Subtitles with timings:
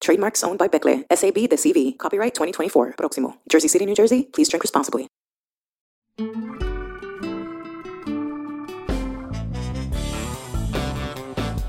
[0.00, 1.96] Trademarks owned by Becle, SAB de CV.
[1.98, 2.94] Copyright 2024.
[2.98, 3.36] Proximo.
[3.50, 4.28] Jersey City, New Jersey.
[4.32, 5.08] Please drink responsibly.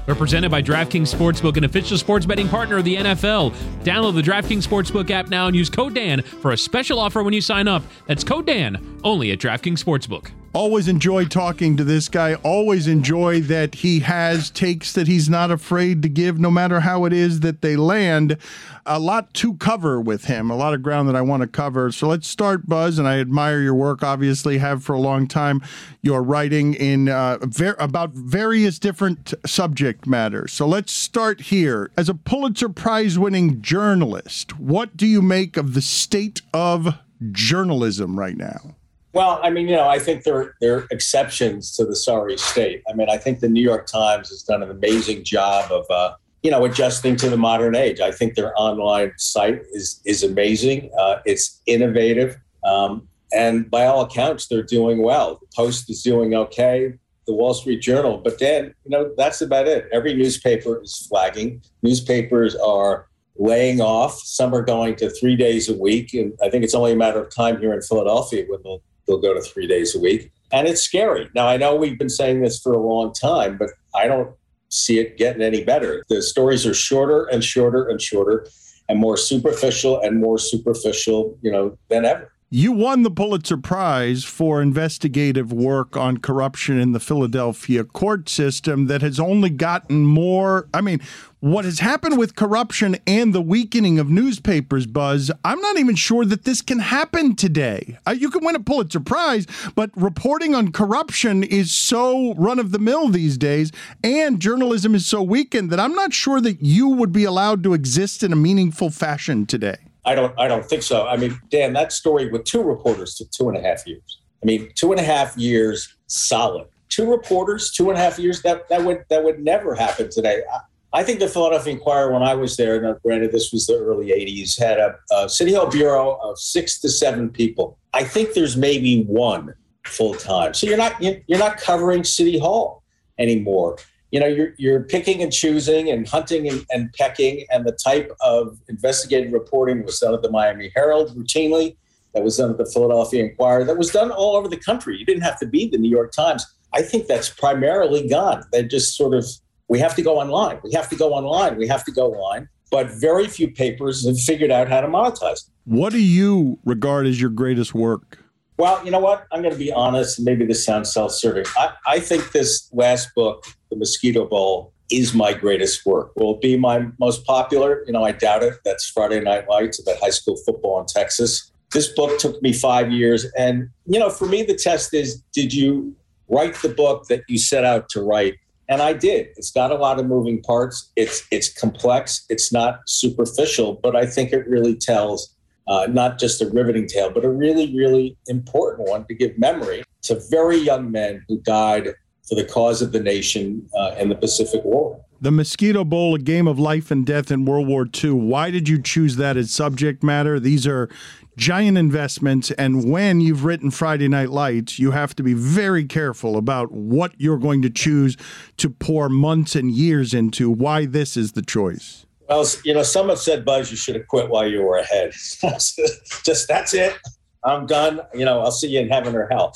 [0.08, 3.54] We're presented by DraftKings Sportsbook, an official sports betting partner of the NFL.
[3.84, 7.34] Download the DraftKings Sportsbook app now and use code DAN for a special offer when
[7.34, 7.84] you sign up.
[8.06, 10.32] That's code DAN only at DraftKings Sportsbook.
[10.58, 12.34] Always enjoy talking to this guy.
[12.34, 17.06] Always enjoy that he has takes that he's not afraid to give, no matter how
[17.06, 18.38] it is that they land.
[18.84, 21.92] A lot to cover with him, a lot of ground that I want to cover.
[21.92, 22.98] So let's start, Buzz.
[22.98, 25.62] And I admire your work, obviously, have for a long time.
[26.02, 30.54] Your writing in uh, ver- about various different subject matters.
[30.54, 31.92] So let's start here.
[31.96, 36.96] As a Pulitzer Prize winning journalist, what do you make of the state of
[37.32, 38.74] journalism right now?
[39.14, 42.84] Well, I mean, you know, I think there, there are exceptions to the sorry state.
[42.90, 46.16] I mean, I think the New York Times has done an amazing job of, uh,
[46.44, 48.00] you know, adjusting to the modern age.
[48.00, 50.92] I think their online site is is amazing.
[50.98, 55.40] Uh, it's innovative, um, and by all accounts, they're doing well.
[55.42, 56.94] The Post is doing okay.
[57.26, 59.90] The Wall Street Journal, but then you know that's about it.
[59.92, 61.62] Every newspaper is flagging.
[61.82, 64.20] Newspapers are laying off.
[64.20, 67.22] Some are going to three days a week, and I think it's only a matter
[67.22, 70.32] of time here in Philadelphia when they'll they'll go to three days a week.
[70.52, 71.30] And it's scary.
[71.36, 74.32] Now, I know we've been saying this for a long time, but I don't
[74.70, 76.04] see it getting any better.
[76.10, 78.48] The stories are shorter and shorter and shorter
[78.90, 82.32] and more superficial and more superficial, you know, than ever.
[82.50, 88.88] You won the Pulitzer Prize for investigative work on corruption in the Philadelphia court system
[88.88, 90.70] that has only gotten more.
[90.74, 91.02] I mean,
[91.42, 96.24] what has happened with corruption and the weakening of newspapers, Buzz, I'm not even sure
[96.24, 97.98] that this can happen today.
[98.08, 102.72] Uh, you can win a Pulitzer Prize, but reporting on corruption is so run of
[102.72, 103.74] the mill these days,
[104.06, 107.74] and journalism is so weakened that I'm not sure that you would be allowed to
[107.74, 109.80] exist in a meaningful fashion today.
[110.08, 110.34] I don't.
[110.40, 111.06] I don't think so.
[111.06, 114.20] I mean, Dan, that story with two reporters took two and a half years.
[114.42, 116.68] I mean, two and a half years solid.
[116.88, 118.42] Two reporters, two and a half years.
[118.42, 120.44] That that would that would never happen today.
[120.52, 123.68] I, I think the Philadelphia Inquirer, when I was there, now uh, granted this was
[123.68, 127.78] the early '80s, had a, a City Hall bureau of six to seven people.
[127.94, 129.54] I think there's maybe one
[129.86, 130.54] full time.
[130.54, 132.82] So you're not you're not covering City Hall
[133.20, 133.78] anymore
[134.12, 138.12] you know you're, you're picking and choosing and hunting and, and pecking and the type
[138.22, 141.76] of investigative reporting was done at the miami herald routinely
[142.14, 144.98] that was done at the philadelphia inquirer that was done all over the country.
[144.98, 146.46] You didn't have to be the new york times.
[146.74, 148.44] I think that's primarily gone.
[148.52, 149.26] They just sort of
[149.70, 150.60] we have to go online.
[150.64, 151.58] We have to go online.
[151.58, 152.48] We have to go online.
[152.72, 155.50] But very few papers have figured out how to monetize.
[155.66, 158.20] What do you regard as your greatest work
[158.58, 159.28] well, you know what?
[159.32, 160.20] I'm going to be honest.
[160.20, 161.46] Maybe this sounds self serving.
[161.56, 166.12] I, I think this last book, The Mosquito Bowl, is my greatest work.
[166.16, 167.84] Will it be my most popular?
[167.86, 168.56] You know, I doubt it.
[168.66, 171.52] That's Friday Night Lights about high school football in Texas.
[171.72, 173.26] This book took me five years.
[173.38, 175.96] And, you know, for me, the test is did you
[176.30, 178.36] write the book that you set out to write?
[178.70, 179.28] And I did.
[179.38, 180.92] It's got a lot of moving parts.
[180.96, 182.26] It's it's complex.
[182.30, 185.34] It's not superficial, but I think it really tells
[185.68, 189.84] uh, not just a riveting tale, but a really, really important one to give memory
[190.04, 191.94] to very young men who died
[192.28, 195.00] for the cause of the nation uh, in the Pacific War.
[195.20, 198.12] The Mosquito Bowl, a game of life and death in World War II.
[198.12, 200.40] Why did you choose that as subject matter?
[200.40, 200.90] These are
[201.38, 202.52] giant investments.
[202.52, 207.14] And when you've written Friday Night Lights, you have to be very careful about what
[207.18, 208.18] you're going to choose
[208.58, 210.52] to pour months and years into.
[210.52, 212.07] Why this is the choice?
[212.30, 215.12] Well, you know, some have said, Buzz, you should have quit while you were ahead.
[215.42, 216.98] Just that's it.
[217.44, 218.02] I'm done.
[218.14, 219.56] You know, I'll see you in heaven or hell.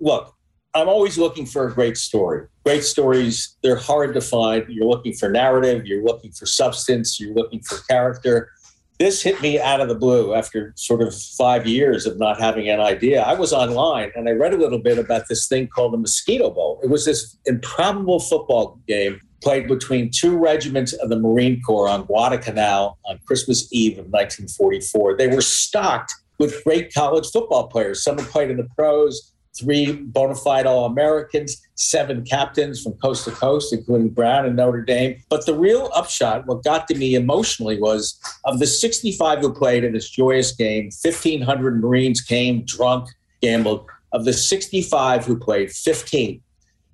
[0.00, 0.34] Look,
[0.76, 2.46] I'm always looking for a great story.
[2.64, 4.66] Great stories, they're hard to find.
[4.68, 8.50] You're looking for narrative, you're looking for substance, you're looking for character.
[8.98, 12.68] This hit me out of the blue after sort of five years of not having
[12.68, 13.22] an idea.
[13.22, 16.50] I was online and I read a little bit about this thing called the Mosquito
[16.50, 16.80] Bowl.
[16.82, 22.04] It was this improbable football game played between two regiments of the Marine Corps on
[22.04, 25.16] Guadalcanal on Christmas Eve of 1944.
[25.16, 28.02] They were stocked with great college football players.
[28.02, 33.24] Some had played in the pros, three bona fide All Americans, seven captains from coast
[33.24, 35.22] to coast, including Brown and Notre Dame.
[35.28, 39.84] But the real upshot, what got to me emotionally, was of the 65 who played
[39.84, 43.08] in this joyous game, 1,500 Marines came drunk
[43.40, 43.86] gambled.
[44.12, 46.40] Of the 65 who played, 15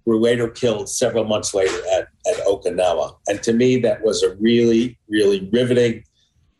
[0.04, 2.08] were later killed several months later at,
[2.60, 3.16] Okinawa.
[3.26, 6.04] And to me, that was a really, really riveting,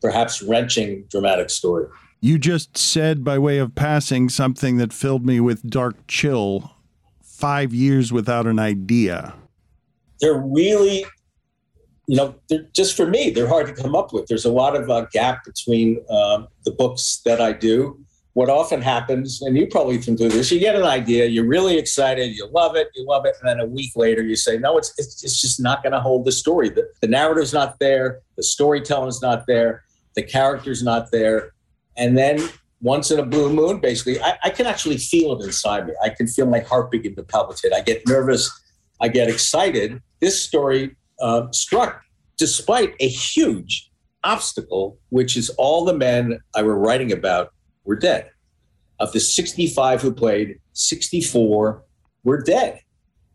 [0.01, 1.85] perhaps wrenching, dramatic story.
[2.21, 6.71] You just said, by way of passing, something that filled me with dark chill
[7.21, 9.33] five years without an idea.
[10.21, 11.05] They're really,
[12.07, 14.27] you know, they're just for me, they're hard to come up with.
[14.27, 18.02] There's a lot of uh, gap between um, the books that I do
[18.33, 21.77] what often happens, and you probably can do this, you get an idea, you're really
[21.77, 24.77] excited, you love it, you love it, and then a week later you say, no,
[24.77, 26.69] it's, it's, it's just not going to hold the story.
[26.69, 29.83] The, the narrative's not there, the storytelling's not there,
[30.15, 31.53] the character's not there.
[31.95, 32.39] And then
[32.81, 35.93] once in a blue moon, basically, I, I can actually feel it inside me.
[36.03, 37.71] I can feel my heart begin to palpitate.
[37.71, 38.51] I get nervous,
[38.99, 40.01] I get excited.
[40.21, 42.01] This story uh, struck
[42.37, 43.91] despite a huge
[44.23, 47.53] obstacle, which is all the men I were writing about
[47.85, 48.29] were dead.
[48.99, 51.83] Of the 65 who played, 64
[52.23, 52.79] were dead.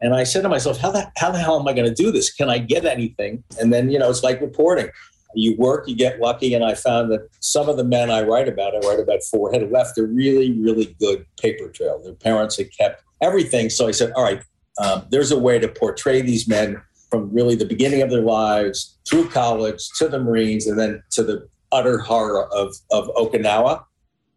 [0.00, 2.12] And I said to myself, how the, how the hell am I going to do
[2.12, 2.32] this?
[2.32, 3.42] Can I get anything?
[3.60, 4.88] And then, you know, it's like reporting.
[5.34, 6.54] You work, you get lucky.
[6.54, 9.52] And I found that some of the men I write about, I write about four,
[9.52, 12.00] had left a really, really good paper trail.
[12.02, 13.70] Their parents had kept everything.
[13.70, 14.42] So I said, all right,
[14.78, 16.80] um, there's a way to portray these men
[17.10, 21.22] from really the beginning of their lives through college to the Marines and then to
[21.22, 23.82] the utter horror of, of Okinawa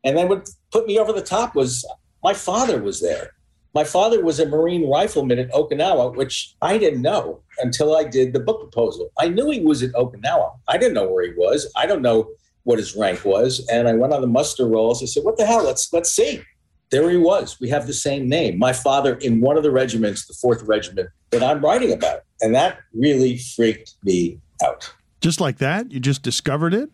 [0.03, 1.85] and then what put me over the top was
[2.23, 3.31] my father was there.
[3.73, 8.33] My father was a Marine rifleman at Okinawa, which I didn't know until I did
[8.33, 9.11] the book proposal.
[9.17, 10.51] I knew he was at Okinawa.
[10.67, 11.71] I didn't know where he was.
[11.77, 12.29] I don't know
[12.63, 13.65] what his rank was.
[13.71, 15.01] And I went on the muster rolls.
[15.01, 15.63] I said, "What the hell?
[15.63, 16.41] Let's let's see."
[16.89, 17.57] There he was.
[17.61, 18.59] We have the same name.
[18.59, 22.53] My father in one of the regiments, the Fourth Regiment, that I'm writing about, and
[22.53, 24.93] that really freaked me out.
[25.21, 26.89] Just like that, you just discovered it.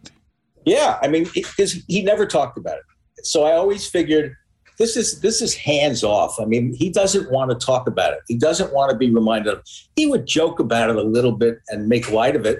[0.65, 2.83] Yeah, I mean, because he never talked about it
[3.23, 4.35] so I always figured
[4.77, 6.39] this is this is hands off.
[6.39, 8.19] I mean, he doesn't want to talk about it.
[8.27, 9.63] He doesn't want to be reminded of.
[9.95, 12.59] He would joke about it a little bit and make light of it.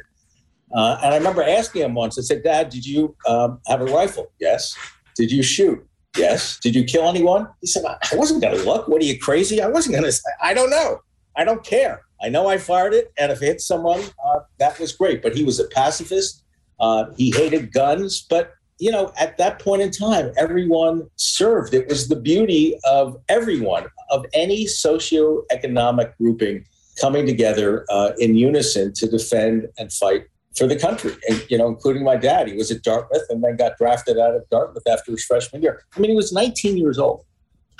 [0.76, 2.18] Uh, and I remember asking him once.
[2.18, 4.32] I said, "Dad, did you um, have a rifle?
[4.40, 4.76] Yes.
[5.16, 5.86] Did you shoot?
[6.18, 6.60] Yes.
[6.60, 8.88] Did you kill anyone?" He said, "I wasn't going to look.
[8.88, 9.62] What are you crazy?
[9.62, 10.20] I wasn't going to.
[10.42, 11.02] I don't know.
[11.36, 12.02] I don't care.
[12.22, 15.22] I know I fired it, and if it hit someone, uh, that was great.
[15.22, 16.44] But he was a pacifist.
[16.80, 21.74] Uh, he hated guns, but you know, at that point in time, everyone served.
[21.74, 26.66] It was the beauty of everyone, of any socioeconomic grouping
[27.00, 30.26] coming together uh, in unison to defend and fight
[30.56, 31.16] for the country.
[31.30, 32.48] And, you know, including my dad.
[32.48, 35.84] He was at Dartmouth and then got drafted out of Dartmouth after his freshman year.
[35.96, 37.24] I mean, he was 19 years old.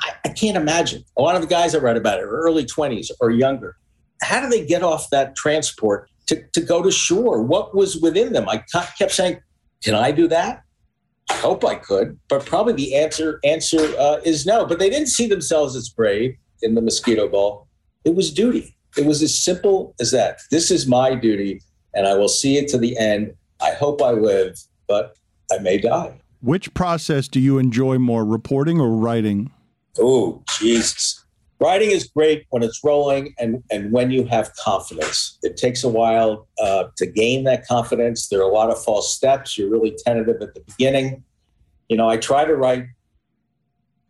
[0.02, 1.04] I, I can't imagine.
[1.18, 3.76] A lot of the guys I read about it are early 20s or younger.
[4.22, 7.42] How do they get off that transport to, to go to shore?
[7.42, 8.48] What was within them?
[8.48, 8.64] I
[8.98, 9.40] kept saying,
[9.84, 10.64] can I do that?
[11.30, 14.66] I hope I could, but probably the answer answer uh, is no.
[14.66, 17.68] But they didn't see themselves as brave in the Mosquito Bowl.
[18.06, 18.76] It was duty.
[18.98, 20.40] It was as simple as that.
[20.52, 21.62] This is my duty,
[21.94, 23.34] and I will see it to the end.
[23.62, 24.58] I hope I live,
[24.88, 25.18] but
[25.52, 26.20] I may die.
[26.42, 29.52] Which process do you enjoy more, reporting or writing?
[30.00, 31.24] Oh, Jesus.
[31.60, 35.40] Writing is great when it's rolling and, and when you have confidence.
[35.42, 38.28] It takes a while uh, to gain that confidence.
[38.28, 39.58] There are a lot of false steps.
[39.58, 41.24] You're really tentative at the beginning.
[41.90, 42.86] You know, I try to write.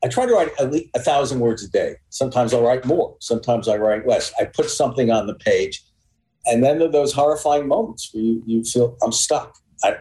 [0.04, 1.96] I try to write at least a thousand words a day.
[2.10, 3.16] Sometimes I'll write more.
[3.20, 4.34] Sometimes I write less.
[4.40, 5.84] I put something on the page,
[6.46, 9.58] and then there are those horrifying moments where you, you feel I'm stuck.
[9.84, 9.98] I,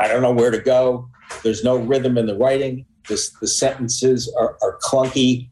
[0.00, 1.08] I don't know where to go.
[1.42, 2.84] There's no rhythm in the writing.
[3.08, 5.49] This, the sentences are, are clunky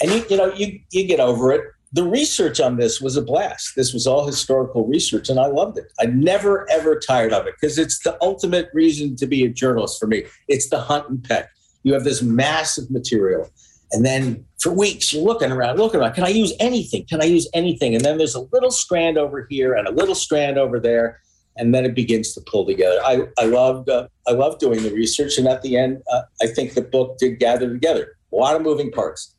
[0.00, 1.62] and you you know you you get over it.
[1.92, 3.72] The research on this was a blast.
[3.76, 5.92] This was all historical research and i loved it.
[6.00, 9.98] I never ever tired of it because it's the ultimate reason to be a journalist
[9.98, 10.24] for me.
[10.48, 11.48] It's the hunt and peck.
[11.84, 13.48] You have this massive material
[13.92, 17.06] and then for weeks you're looking around looking around can i use anything?
[17.08, 17.94] Can i use anything?
[17.94, 21.20] And then there's a little strand over here and a little strand over there
[21.56, 23.00] and then it begins to pull together.
[23.02, 26.46] I, I loved uh, i loved doing the research and at the end uh, i
[26.48, 28.16] think the book did gather together.
[28.32, 29.35] A lot of moving parts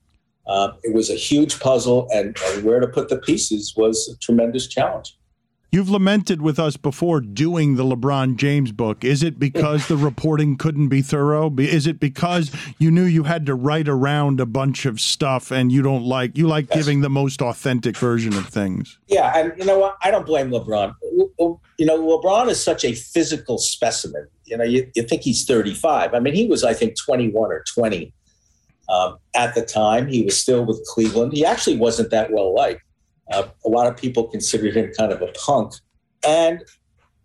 [0.48, 4.18] uh, it was a huge puzzle, and, and where to put the pieces was a
[4.20, 5.18] tremendous challenge.
[5.70, 9.04] You've lamented with us before doing the LeBron James book.
[9.04, 11.54] Is it because the reporting couldn't be thorough?
[11.58, 15.70] Is it because you knew you had to write around a bunch of stuff and
[15.70, 16.78] you don't like you like yes.
[16.78, 18.98] giving the most authentic version of things?
[19.08, 19.98] Yeah, and you know what?
[20.02, 20.96] I don't blame LeBron.
[21.78, 24.26] You know, LeBron is such a physical specimen.
[24.46, 26.14] You know, you, you think he's 35.
[26.14, 28.14] I mean, he was I think 21 or 20
[28.90, 31.34] um, at the time, he was still with Cleveland.
[31.34, 32.82] He actually wasn't that well liked.
[33.32, 35.74] Uh, a lot of people considered him kind of a punk,
[36.26, 36.64] and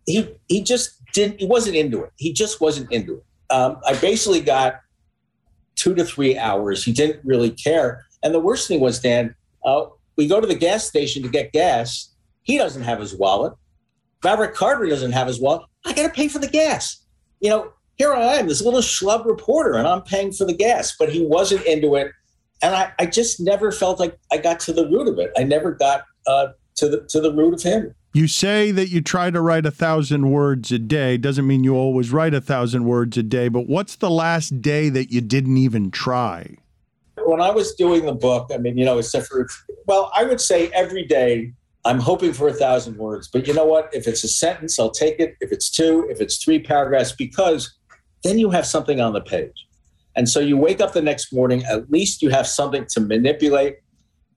[0.06, 1.40] he he just didn't.
[1.40, 2.10] He wasn't into it.
[2.16, 3.24] He just wasn't into it.
[3.50, 4.80] Um, I basically got
[5.76, 6.84] two to three hours.
[6.84, 8.04] He didn't really care.
[8.22, 11.52] And the worst thing was, Dan, uh, we go to the gas station to get
[11.52, 12.14] gas.
[12.42, 13.54] He doesn't have his wallet.
[14.24, 15.62] Maverick Carter doesn't have his wallet.
[15.84, 17.04] I got to pay for the gas.
[17.40, 20.94] You know, here I am, this little schlub reporter, and I'm paying for the gas.
[20.98, 22.10] But he wasn't into it,
[22.60, 25.30] and I, I just never felt like I got to the root of it.
[25.36, 27.94] I never got uh, to the to the root of him.
[28.14, 31.16] You say that you try to write a thousand words a day.
[31.16, 33.48] Doesn't mean you always write a thousand words a day.
[33.48, 36.56] But what's the last day that you didn't even try?
[37.24, 39.48] When I was doing the book, I mean, you know, except for
[39.86, 41.52] well, I would say every day
[41.84, 43.28] I'm hoping for a thousand words.
[43.28, 43.90] But you know what?
[43.92, 45.36] If it's a sentence, I'll take it.
[45.40, 47.72] If it's two, if it's three paragraphs, because
[48.22, 49.66] then you have something on the page.
[50.14, 53.76] And so you wake up the next morning, at least you have something to manipulate,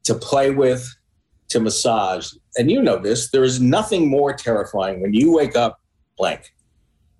[0.03, 0.87] to play with,
[1.49, 2.31] to massage.
[2.57, 5.79] And you know this, there is nothing more terrifying when you wake up
[6.17, 6.53] blank.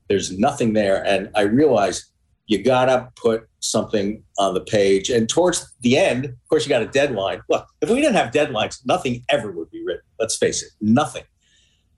[0.07, 1.05] There's nothing there.
[1.05, 2.05] And I realized
[2.47, 5.09] you got to put something on the page.
[5.09, 7.41] And towards the end, of course, you got a deadline.
[7.49, 10.03] Look, if we didn't have deadlines, nothing ever would be written.
[10.19, 11.23] Let's face it, nothing.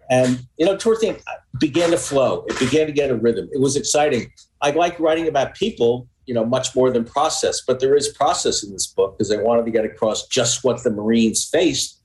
[0.10, 2.46] And, you know, towards the end, it began to flow.
[2.48, 3.50] It began to get a rhythm.
[3.52, 4.32] It was exciting.
[4.62, 8.64] I like writing about people, you know, much more than process, but there is process
[8.64, 12.02] in this book because I wanted to get across just what the Marines faced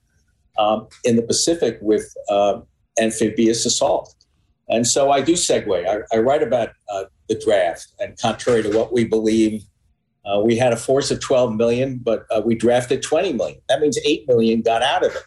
[0.58, 2.60] um, in the Pacific with uh,
[3.00, 4.14] amphibious assault.
[4.68, 5.86] And so I do segue.
[5.86, 9.62] I, I write about uh, the draft, and contrary to what we believe,
[10.24, 13.60] uh, we had a force of 12 million, but uh, we drafted 20 million.
[13.68, 15.22] That means 8 million got out of it.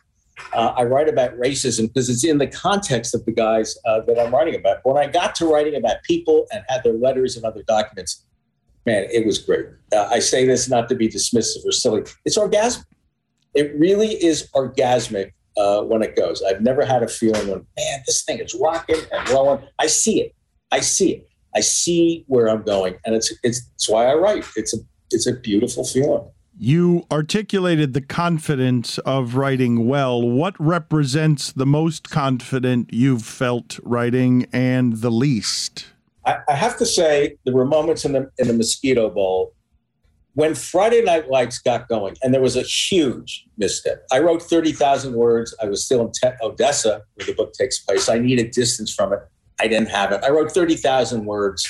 [0.53, 4.19] Uh, I write about racism because it's in the context of the guys uh, that
[4.19, 4.77] I'm writing about.
[4.83, 8.23] When I got to writing about people and had their letters and other documents,
[8.85, 9.65] man, it was great.
[9.93, 12.03] Uh, I say this not to be dismissive or silly.
[12.23, 12.85] It's orgasmic.
[13.53, 16.43] It really is orgasmic uh, when it goes.
[16.43, 19.65] I've never had a feeling when, man, this thing is rocking and rolling.
[19.79, 20.35] I see it.
[20.71, 21.29] I see it.
[21.55, 24.45] I see where I'm going, and it's it's, it's why I write.
[24.57, 24.77] It's a
[25.11, 26.29] it's a beautiful feeling.
[26.57, 30.21] You articulated the confidence of writing well.
[30.21, 35.87] What represents the most confident you've felt writing and the least?
[36.25, 39.53] I, I have to say, there were moments in the in the Mosquito Bowl
[40.35, 44.05] when Friday Night Lights got going, and there was a huge misstep.
[44.11, 45.55] I wrote 30,000 words.
[45.61, 48.07] I was still in Te- Odessa, where the book takes place.
[48.09, 49.19] I needed distance from it.
[49.59, 50.23] I didn't have it.
[50.23, 51.65] I wrote 30,000 words,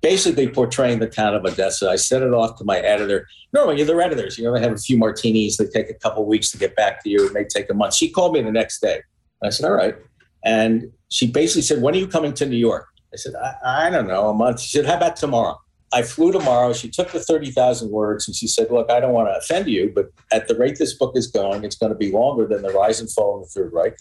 [0.00, 1.90] basically portraying the town of Odessa.
[1.90, 3.26] I sent it off to my editor.
[3.52, 4.38] Normally, the editors.
[4.38, 5.56] You know, they have a few martinis.
[5.56, 7.26] They take a couple weeks to get back to you.
[7.26, 7.94] It may take a month.
[7.94, 9.02] She called me the next day.
[9.42, 9.96] I said, all right.
[10.44, 12.86] And she basically said, when are you coming to New York?
[13.12, 14.60] I said, I, I don't know, a month.
[14.60, 15.58] She said, how about tomorrow?
[15.92, 16.72] I flew tomorrow.
[16.72, 19.90] She took the 30,000 words and she said, Look, I don't want to offend you,
[19.94, 22.70] but at the rate this book is going, it's going to be longer than the
[22.70, 23.96] rise and fall of the Third Reich.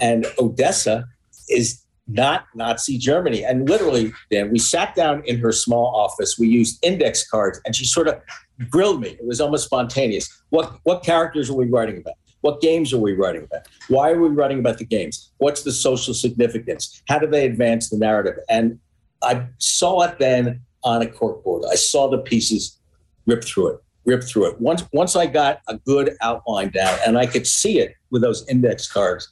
[0.00, 1.06] And Odessa
[1.48, 3.44] is not Nazi Germany.
[3.44, 6.36] And literally, then we sat down in her small office.
[6.38, 8.20] We used index cards and she sort of
[8.70, 9.10] grilled me.
[9.10, 10.42] It was almost spontaneous.
[10.50, 12.14] What, what characters are we writing about?
[12.40, 13.68] What games are we writing about?
[13.88, 15.30] Why are we writing about the games?
[15.38, 17.02] What's the social significance?
[17.08, 18.34] How do they advance the narrative?
[18.48, 18.80] And
[19.22, 21.64] I saw it then on a corkboard.
[21.70, 22.80] I saw the pieces
[23.26, 24.60] rip through it, rip through it.
[24.60, 28.46] Once once I got a good outline down and I could see it with those
[28.48, 29.28] index cards,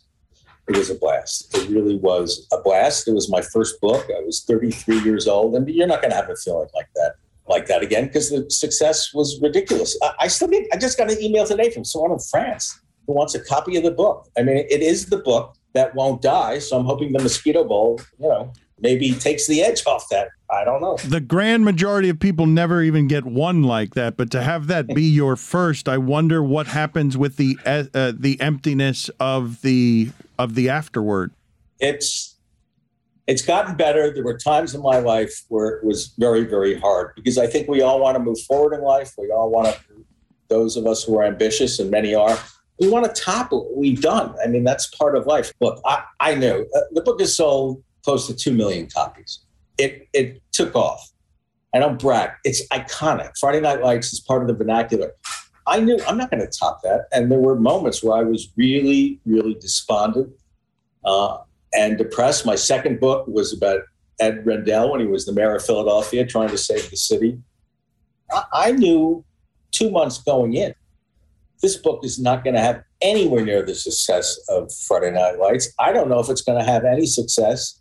[0.71, 1.57] it was a blast.
[1.57, 3.09] It really was a blast.
[3.09, 4.07] It was my first book.
[4.17, 7.15] I was 33 years old, and you're not going to have a feeling like that
[7.49, 9.99] like that again because the success was ridiculous.
[10.03, 10.69] I, I still need.
[10.73, 13.83] I just got an email today from someone in France who wants a copy of
[13.83, 14.29] the book.
[14.39, 16.61] I mean, it is the book that won't die.
[16.61, 20.29] So I'm hoping the Mosquito Bowl, you know, maybe takes the edge off that.
[20.51, 20.97] I don't know.
[20.97, 24.89] The grand majority of people never even get one like that, but to have that
[24.89, 30.11] be your first, I wonder what happens with the uh, uh, the emptiness of the
[30.45, 31.33] of the afterward.
[31.79, 32.37] It's
[33.27, 34.13] it's gotten better.
[34.13, 37.69] There were times in my life where it was very very hard because I think
[37.69, 39.13] we all want to move forward in life.
[39.19, 40.05] We all want to.
[40.49, 42.37] Those of us who are ambitious, and many are,
[42.81, 44.35] we want to top what we've done.
[44.43, 45.53] I mean, that's part of life.
[45.61, 49.41] Look, I, I know uh, the book has sold close to 2 million copies.
[49.79, 51.09] It, it took off.
[51.75, 52.31] I don't brag.
[52.43, 53.33] It's iconic.
[53.39, 55.13] Friday Night Lights is part of the vernacular.
[55.71, 57.07] I knew I'm not going to top that.
[57.13, 60.35] And there were moments where I was really, really despondent
[61.05, 61.39] uh,
[61.73, 62.45] and depressed.
[62.45, 63.83] My second book was about
[64.21, 67.39] Ed Rendell when he was the mayor of Philadelphia trying to save the city.
[68.33, 69.25] I, I knew
[69.71, 70.75] two months going in,
[71.63, 75.73] this book is not going to have anywhere near the success of Friday Night Lights.
[75.79, 77.81] I don't know if it's going to have any success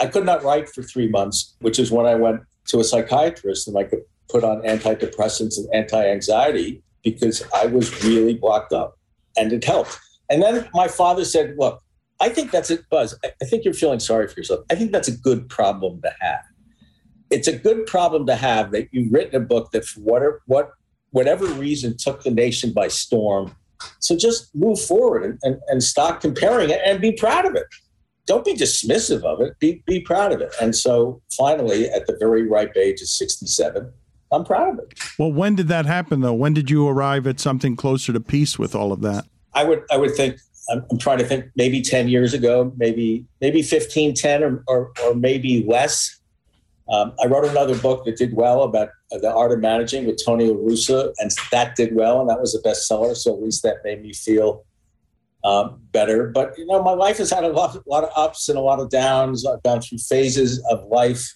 [0.00, 3.68] I could not write for three months, which is when I went to a psychiatrist
[3.68, 8.98] and I could put on antidepressants and anti anxiety because I was really blocked up
[9.36, 9.98] and it helped.
[10.28, 11.82] And then my father said, Look,
[12.20, 13.18] I think that's it, Buzz.
[13.24, 14.64] I think you're feeling sorry for yourself.
[14.70, 16.44] I think that's a good problem to have.
[17.30, 20.70] it's a good problem to have that you've written a book that for whatever what
[21.10, 23.54] whatever reason took the nation by storm.
[24.00, 27.66] So just move forward and, and, and stop comparing it and be proud of it.
[28.26, 29.58] Don't be dismissive of it.
[29.58, 30.54] Be be proud of it.
[30.60, 33.92] And so finally, at the very ripe age of 67,
[34.32, 34.98] I'm proud of it.
[35.18, 36.34] Well, when did that happen though?
[36.34, 39.24] When did you arrive at something closer to peace with all of that?
[39.54, 40.38] I would I would think
[40.70, 44.92] I'm, I'm trying to think maybe 10 years ago, maybe maybe 15, 10 or, or,
[45.04, 46.16] or maybe less.
[46.88, 50.46] Um, I wrote another book that did well about the art of managing with Tony
[50.48, 53.16] La and that did well, and that was a bestseller.
[53.16, 54.64] So at least that made me feel
[55.44, 56.28] um, better.
[56.28, 58.60] But you know, my life has had a lot, a lot of ups and a
[58.60, 59.46] lot of downs.
[59.46, 61.32] I've gone through phases of life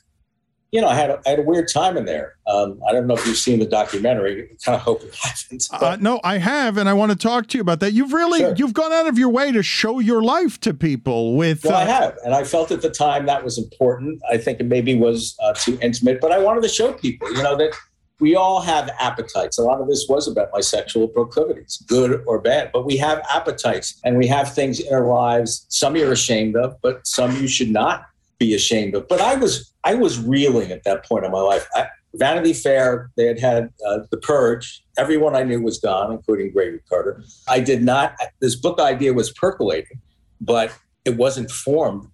[0.75, 2.35] you know, I had a, I had a weird time in there.
[2.49, 4.43] Um, I don't know if you've seen the documentary.
[4.43, 5.69] I kind of hope you haven't.
[5.71, 7.93] Uh, no, I have, and I want to talk to you about that.
[7.93, 8.54] You've really sure.
[8.57, 11.37] you've gone out of your way to show your life to people.
[11.37, 14.21] With well, uh, I have, and I felt at the time that was important.
[14.28, 17.45] I think it maybe was uh, too intimate, but I wanted to show people, you
[17.45, 17.73] know, that
[18.19, 19.59] we all have appetites.
[19.59, 23.23] A lot of this was about my sexual proclivities, good or bad, but we have
[23.33, 25.66] appetites and we have things in our lives.
[25.69, 28.07] Some you're ashamed of, but some you should not
[28.38, 29.09] be ashamed of.
[29.09, 31.67] But I was I was reeling at that point in my life.
[31.75, 34.85] I, Vanity Fair, they had had uh, The Purge.
[34.97, 37.23] Everyone I knew was gone, including Graydon Carter.
[37.49, 38.14] I did not.
[38.41, 40.00] This book idea was percolating,
[40.41, 42.09] but it wasn't formed.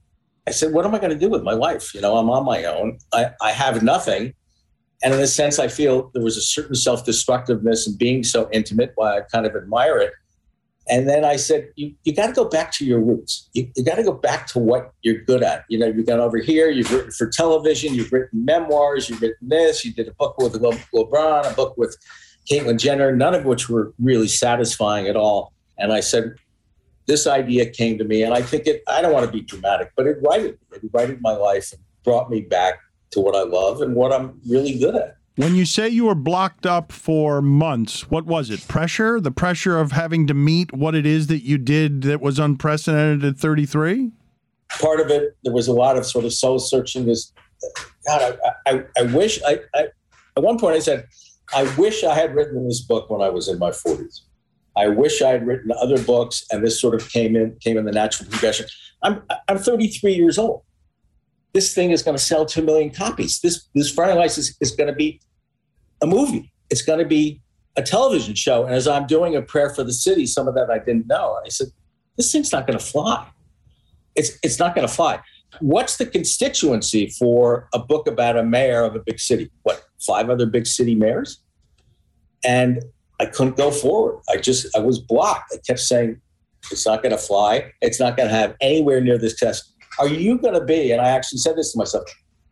[0.48, 1.94] I said, "What am I going to do with my life?
[1.94, 2.98] You know, I'm on my own.
[3.12, 4.34] I, I have nothing."
[5.02, 8.48] And in a sense, I feel there was a certain self destructiveness in being so
[8.52, 8.92] intimate.
[8.94, 10.12] Why I kind of admire it.
[10.88, 13.48] And then I said, you, you got to go back to your roots.
[13.52, 15.64] You, you got to go back to what you're good at.
[15.68, 19.48] You know, you've gone over here, you've written for television, you've written memoirs, you've written
[19.48, 21.96] this, you did a book with Le- LeBron, a book with
[22.50, 25.52] Caitlyn Jenner, none of which were really satisfying at all.
[25.78, 26.34] And I said,
[27.06, 29.92] this idea came to me, and I think it, I don't want to be dramatic,
[29.96, 30.58] but it righted.
[30.72, 34.40] It righted my life and brought me back to what I love and what I'm
[34.48, 35.16] really good at.
[35.40, 38.68] When you say you were blocked up for months, what was it?
[38.68, 39.22] Pressure?
[39.22, 43.24] The pressure of having to meet what it is that you did that was unprecedented
[43.24, 44.10] at 33?
[44.82, 47.06] Part of it, there was a lot of sort of soul searching.
[47.06, 47.32] This,
[48.06, 49.86] God, I, I, I wish I, I,
[50.36, 51.06] at one point I said,
[51.54, 54.20] I wish I had written this book when I was in my 40s.
[54.76, 57.86] I wish I had written other books, and this sort of came in came in
[57.86, 58.66] the natural progression.
[59.02, 60.64] I'm I'm 33 years old.
[61.54, 63.40] This thing is going to sell two million copies.
[63.40, 65.18] This this Friday Nights is, is going to be
[66.02, 66.52] a movie.
[66.70, 67.40] It's going to be
[67.76, 68.64] a television show.
[68.64, 71.38] And as I'm doing a prayer for the city, some of that I didn't know.
[71.44, 71.68] I said,
[72.16, 73.28] this thing's not going to fly.
[74.14, 75.20] It's, it's not going to fly.
[75.60, 79.50] What's the constituency for a book about a mayor of a big city?
[79.62, 81.42] What, five other big city mayors?
[82.44, 82.82] And
[83.18, 84.20] I couldn't go forward.
[84.28, 85.52] I just, I was blocked.
[85.52, 86.20] I kept saying,
[86.70, 87.72] it's not going to fly.
[87.80, 89.72] It's not going to have anywhere near this test.
[89.98, 92.04] Are you going to be, and I actually said this to myself,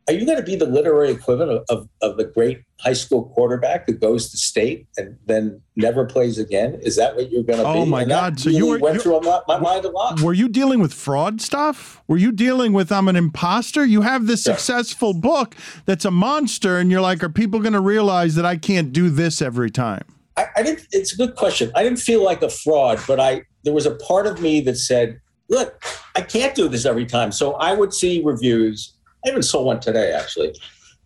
[0.08, 3.26] are you going to be the literary equivalent of, of, of, the great high school
[3.34, 6.80] quarterback who goes to state and then never plays again?
[6.82, 7.78] Is that what you're going to oh be?
[7.80, 8.40] Oh my and God!
[8.40, 10.20] So you were, went through my, my mind a lot.
[10.20, 12.02] Were you dealing with fraud stuff?
[12.08, 13.84] Were you dealing with I'm an imposter?
[13.84, 14.54] You have this yeah.
[14.54, 18.56] successful book that's a monster, and you're like, are people going to realize that I
[18.56, 20.04] can't do this every time?
[20.38, 20.86] I, I didn't.
[20.90, 21.70] It's a good question.
[21.74, 24.76] I didn't feel like a fraud, but I there was a part of me that
[24.76, 29.42] said, "Look, I can't do this every time." So I would see reviews I even
[29.42, 30.54] saw one today, actually.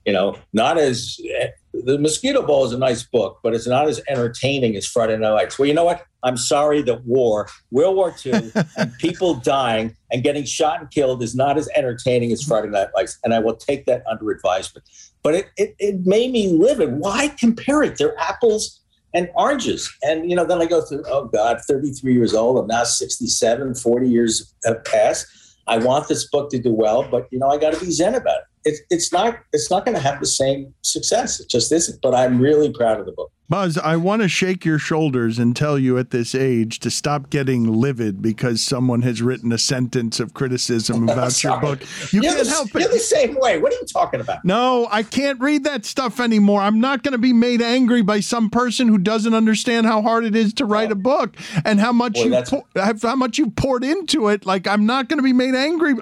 [0.05, 1.20] You know, not as
[1.72, 5.31] the Mosquito Bowl is a nice book, but it's not as entertaining as Friday Night
[5.31, 5.59] Lights.
[5.59, 6.05] Well, you know what?
[6.25, 11.22] I'm sorry that war, World War II, and people dying and getting shot and killed
[11.22, 14.88] is not as entertaining as Friday Night Lights, and I will take that under advisement.
[15.22, 16.94] But it it, it made me livid.
[16.98, 17.96] Why compare it?
[17.96, 18.81] They're apples
[19.14, 19.92] and oranges.
[20.03, 21.05] And you know, then I go through.
[21.07, 22.59] Oh God, 33 years old.
[22.59, 23.77] I'm now 67.
[23.77, 25.27] 40 years have passed
[25.73, 28.15] I want this book to do well, but you know, I got to be zen
[28.15, 28.45] about it.
[28.65, 31.41] It's it's not it's not going to have the same success.
[31.41, 32.03] It just isn't.
[32.03, 33.33] But I'm really proud of the book.
[33.53, 37.29] Buzz, I want to shake your shoulders and tell you at this age to stop
[37.29, 41.83] getting livid because someone has written a sentence of criticism about your book.
[42.15, 42.81] You you're can't the, help it.
[42.81, 43.59] You're the same way.
[43.59, 44.43] What are you talking about?
[44.43, 46.62] No, I can't read that stuff anymore.
[46.62, 50.25] I'm not going to be made angry by some person who doesn't understand how hard
[50.25, 50.93] it is to write oh.
[50.93, 54.47] a book and how much Boy, you po- how much you poured into it.
[54.47, 55.93] Like I'm not going to be made angry.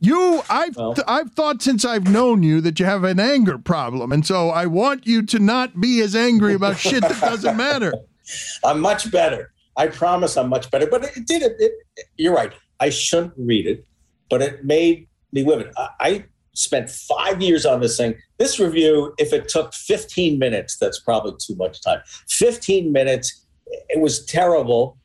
[0.00, 0.94] You, I've well.
[1.08, 4.66] I've thought since I've known you that you have an anger problem, and so I
[4.66, 7.94] want you to not be as angry about shit that doesn't matter.
[8.64, 9.52] I'm much better.
[9.76, 10.86] I promise I'm much better.
[10.86, 11.72] But it did it, it,
[12.16, 12.52] You're right.
[12.80, 13.86] I shouldn't read it,
[14.28, 15.72] but it made me live it.
[15.76, 16.24] I, I
[16.54, 18.14] spent five years on this thing.
[18.38, 22.00] This review, if it took 15 minutes, that's probably too much time.
[22.28, 23.46] 15 minutes.
[23.88, 24.98] It was terrible.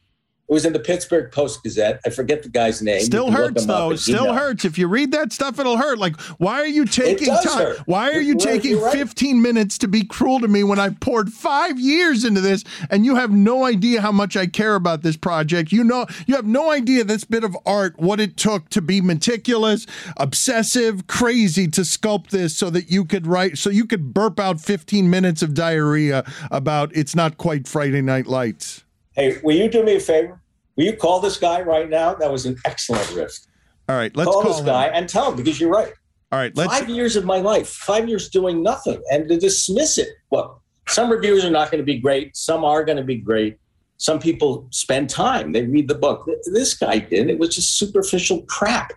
[0.47, 1.99] It was in the Pittsburgh Post Gazette.
[2.05, 3.01] I forget the guy's name.
[3.01, 3.95] Still hurts though.
[3.95, 4.63] Still hurts.
[4.63, 5.97] If you read that stuff, it'll hurt.
[5.97, 7.43] Like, why are you taking time?
[7.45, 7.79] Hurt.
[7.88, 8.93] Why are you taking right.
[8.93, 13.08] 15 minutes to be cruel to me when I poured five years into this and
[13.08, 15.71] you have no idea how much I care about this project?
[15.71, 19.01] You know, you have no idea this bit of art, what it took to be
[19.01, 24.39] meticulous, obsessive, crazy to sculpt this so that you could write, so you could burp
[24.39, 28.85] out 15 minutes of diarrhea about it's not quite Friday Night Lights.
[29.15, 30.41] Hey, will you do me a favor?
[30.75, 32.13] Will you call this guy right now?
[32.13, 33.32] That was an excellent riff.
[33.88, 34.65] All right, let's call, call this him.
[34.65, 35.93] guy and tell him because you're right.
[36.32, 36.80] All right, let's...
[36.80, 40.10] five years of my life, five years doing nothing, and to dismiss it.
[40.32, 42.36] Well, some reviews are not going to be great.
[42.36, 43.58] Some are going to be great.
[43.97, 46.28] Some people spend time; they read the book.
[46.51, 47.30] This guy did.
[47.30, 48.91] It was just superficial crap,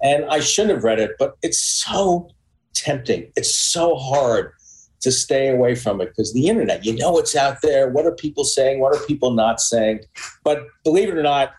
[0.00, 1.12] and I shouldn't have read it.
[1.18, 2.28] But it's so
[2.74, 3.32] tempting.
[3.34, 4.52] It's so hard
[5.00, 7.88] to stay away from it because the internet, you know, it's out there.
[7.88, 8.80] What are people saying?
[8.80, 10.00] What are people not saying?
[10.44, 11.52] But believe it or not,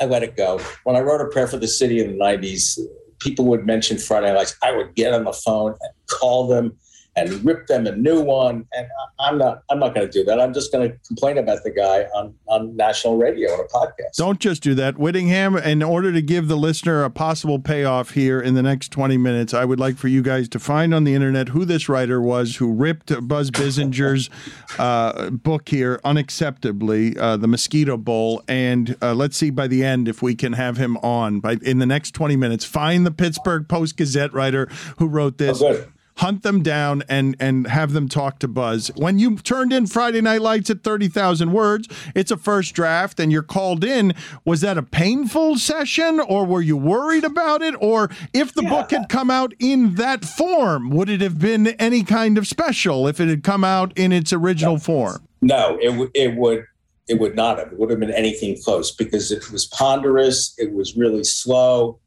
[0.00, 0.60] I let it go.
[0.84, 2.78] When I wrote a prayer for the city in the 90s,
[3.20, 4.56] people would mention Friday nights.
[4.62, 6.76] I would get on the phone and call them
[7.20, 8.66] and rip them a new one.
[8.72, 8.86] And
[9.18, 10.40] I'm not I'm not going to do that.
[10.40, 14.16] I'm just going to complain about the guy on, on national radio on a podcast.
[14.16, 14.98] Don't just do that.
[14.98, 19.18] Whittingham, in order to give the listener a possible payoff here in the next 20
[19.18, 22.20] minutes, I would like for you guys to find on the internet who this writer
[22.20, 24.30] was who ripped Buzz Bissinger's
[24.78, 28.42] uh, book here unacceptably, uh, The Mosquito Bowl.
[28.48, 31.78] And uh, let's see by the end if we can have him on by in
[31.78, 32.64] the next 20 minutes.
[32.64, 34.66] Find the Pittsburgh Post Gazette writer
[34.98, 35.60] who wrote this.
[35.62, 35.84] Oh,
[36.20, 38.90] hunt them down and and have them talk to Buzz.
[38.94, 43.32] When you turned in Friday Night Lights at 30,000 words, it's a first draft and
[43.32, 44.14] you're called in.
[44.44, 48.68] Was that a painful session or were you worried about it or if the yeah.
[48.68, 53.08] book had come out in that form, would it have been any kind of special
[53.08, 54.80] if it had come out in its original no.
[54.80, 55.26] form?
[55.40, 56.66] No, it w- it would
[57.08, 57.72] it would not have.
[57.72, 61.98] It would have been anything close because it was ponderous, it was really slow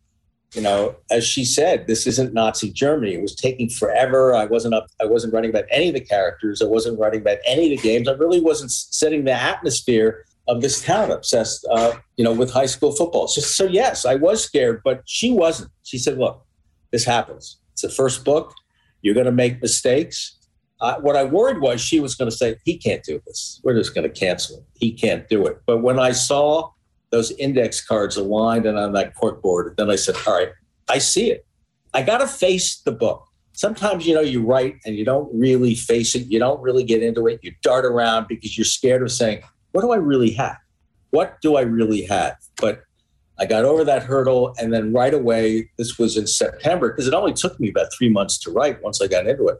[0.53, 3.15] you know, as she said, this isn't Nazi Germany.
[3.15, 4.35] It was taking forever.
[4.35, 4.87] I wasn't up.
[5.01, 6.61] I wasn't writing about any of the characters.
[6.61, 8.07] I wasn't writing about any of the games.
[8.07, 12.65] I really wasn't setting the atmosphere of this town obsessed, uh, you know, with high
[12.65, 13.27] school football.
[13.27, 15.71] So, so yes, I was scared, but she wasn't.
[15.83, 16.45] She said, "Look,
[16.91, 17.57] this happens.
[17.71, 18.53] It's the first book.
[19.01, 20.37] You're going to make mistakes."
[20.81, 23.59] Uh, what I worried was she was going to say, "He can't do this.
[23.63, 24.63] We're just going to cancel it.
[24.75, 26.72] He can't do it." But when I saw
[27.13, 29.77] those index cards aligned and on that corkboard.
[29.77, 30.49] Then I said, all right,
[30.89, 31.45] I see it.
[31.93, 33.27] I got to face the book.
[33.51, 36.25] Sometimes, you know, you write and you don't really face it.
[36.25, 37.39] You don't really get into it.
[37.43, 40.57] You dart around because you're scared of saying, what do I really have?
[41.11, 42.35] What do I really have?
[42.59, 42.81] But
[43.37, 44.55] I got over that hurdle.
[44.59, 48.09] And then right away, this was in September, because it only took me about three
[48.09, 49.57] months to write once I got into it.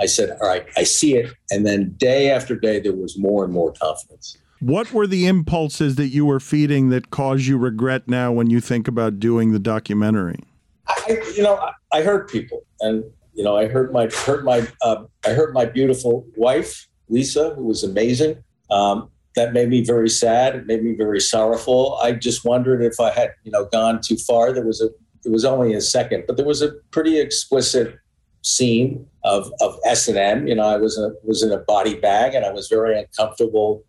[0.00, 1.32] I said, all right, I see it.
[1.50, 4.38] And then day after day, there was more and more confidence.
[4.60, 8.60] What were the impulses that you were feeding that cause you regret now when you
[8.60, 10.40] think about doing the documentary?
[10.86, 14.66] I, you know, I, I hurt people, and you know, I hurt my hurt my
[14.82, 18.42] uh, I hurt my beautiful wife Lisa, who was amazing.
[18.70, 20.54] Um, that made me very sad.
[20.54, 21.98] It made me very sorrowful.
[22.02, 24.52] I just wondered if I had, you know, gone too far.
[24.52, 24.88] There was a,
[25.24, 27.98] it was only a second, but there was a pretty explicit
[28.42, 30.46] scene of of S and M.
[30.46, 33.82] You know, I was a, was in a body bag, and I was very uncomfortable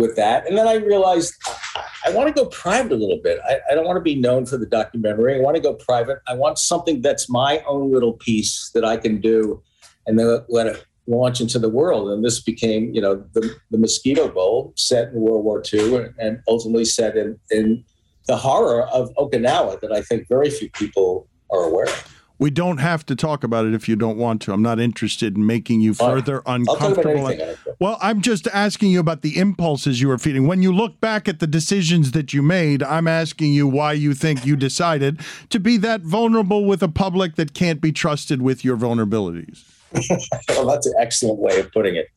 [0.00, 0.46] with that.
[0.46, 3.38] And then I realized I, I want to go private a little bit.
[3.46, 5.36] I, I, don't want to be known for the documentary.
[5.36, 6.18] I want to go private.
[6.26, 9.62] I want something that's my own little piece that I can do
[10.06, 12.10] and then let it launch into the world.
[12.10, 16.14] And this became, you know, the, the Mosquito Bowl set in World War II and,
[16.18, 17.84] and ultimately set in, in
[18.26, 22.19] the horror of Okinawa that I think very few people are aware of.
[22.40, 24.52] We don't have to talk about it if you don't want to.
[24.54, 27.30] I'm not interested in making you further uncomfortable.
[27.78, 30.46] Well, I'm just asking you about the impulses you were feeding.
[30.46, 34.14] When you look back at the decisions that you made, I'm asking you why you
[34.14, 38.64] think you decided to be that vulnerable with a public that can't be trusted with
[38.64, 39.62] your vulnerabilities.
[40.48, 42.08] well, that's an excellent way of putting it.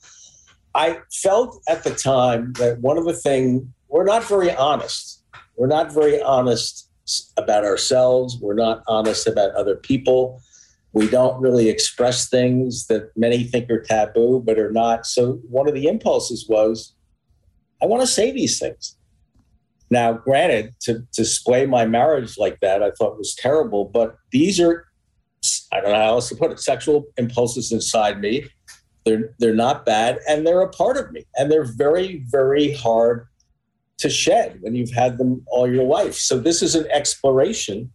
[0.73, 5.21] I felt at the time that one of the things, we're not very honest.
[5.57, 6.87] We're not very honest
[7.37, 8.37] about ourselves.
[8.39, 10.41] We're not honest about other people.
[10.93, 15.05] We don't really express things that many think are taboo, but are not.
[15.05, 16.93] So one of the impulses was,
[17.81, 18.95] I want to say these things.
[19.89, 24.59] Now, granted, to, to display my marriage like that, I thought was terrible, but these
[24.59, 24.85] are,
[25.71, 28.45] I don't know how else to put it, sexual impulses inside me.
[29.05, 31.25] They're, they're not bad and they're a part of me.
[31.35, 33.27] And they're very, very hard
[34.03, 36.13] to shed when you've had them all your life.
[36.13, 37.91] So this is an exploration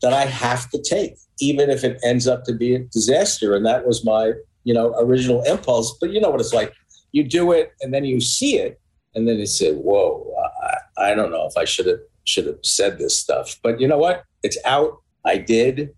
[0.00, 3.54] that I have to take, even if it ends up to be a disaster.
[3.54, 4.32] And that was my,
[4.64, 5.96] you know, original impulse.
[6.00, 6.72] But you know what it's like.
[7.12, 8.80] You do it and then you see it,
[9.14, 12.58] and then you say, whoa, uh, I don't know if I should have should have
[12.62, 14.24] said this stuff, but you know what?
[14.42, 15.02] It's out.
[15.24, 15.94] I did.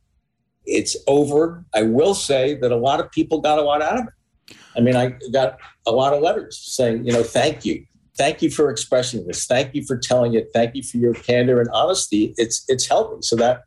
[0.64, 1.64] It's over.
[1.74, 4.56] I will say that a lot of people got a lot out of it.
[4.76, 7.86] I mean, I got a lot of letters saying, you know, thank you.
[8.16, 9.46] Thank you for expressing this.
[9.46, 10.48] Thank you for telling it.
[10.54, 12.34] Thank you for your candor and honesty.
[12.36, 13.22] It's it's helping.
[13.22, 13.64] So that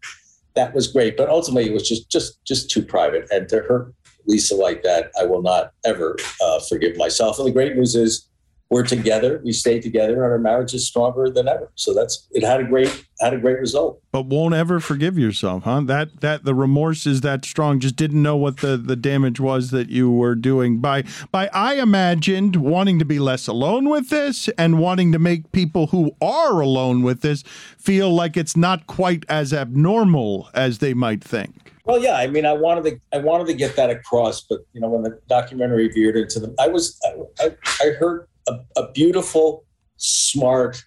[0.56, 1.18] that was great.
[1.18, 3.28] But ultimately it was just just just too private.
[3.32, 3.94] And to hurt
[4.26, 7.40] Lisa like that, I will not ever uh, forgive myself.
[7.40, 8.29] And the great news is
[8.70, 9.42] we're together.
[9.44, 11.72] We stay together, and our marriage is stronger than ever.
[11.76, 12.44] So that's it.
[12.44, 14.02] Had a great had a great result.
[14.12, 15.82] But won't ever forgive yourself, huh?
[15.82, 17.80] That that the remorse is that strong.
[17.80, 21.50] Just didn't know what the the damage was that you were doing by by.
[21.52, 26.12] I imagined wanting to be less alone with this and wanting to make people who
[26.22, 27.44] are alone with this
[27.78, 31.74] feel like it's not quite as abnormal as they might think.
[31.86, 34.82] Well, yeah, I mean, I wanted to, I wanted to get that across, but you
[34.82, 38.92] know, when the documentary veered into them, I was, I, I, I heard a, a
[38.92, 39.66] beautiful,
[39.98, 40.84] smart,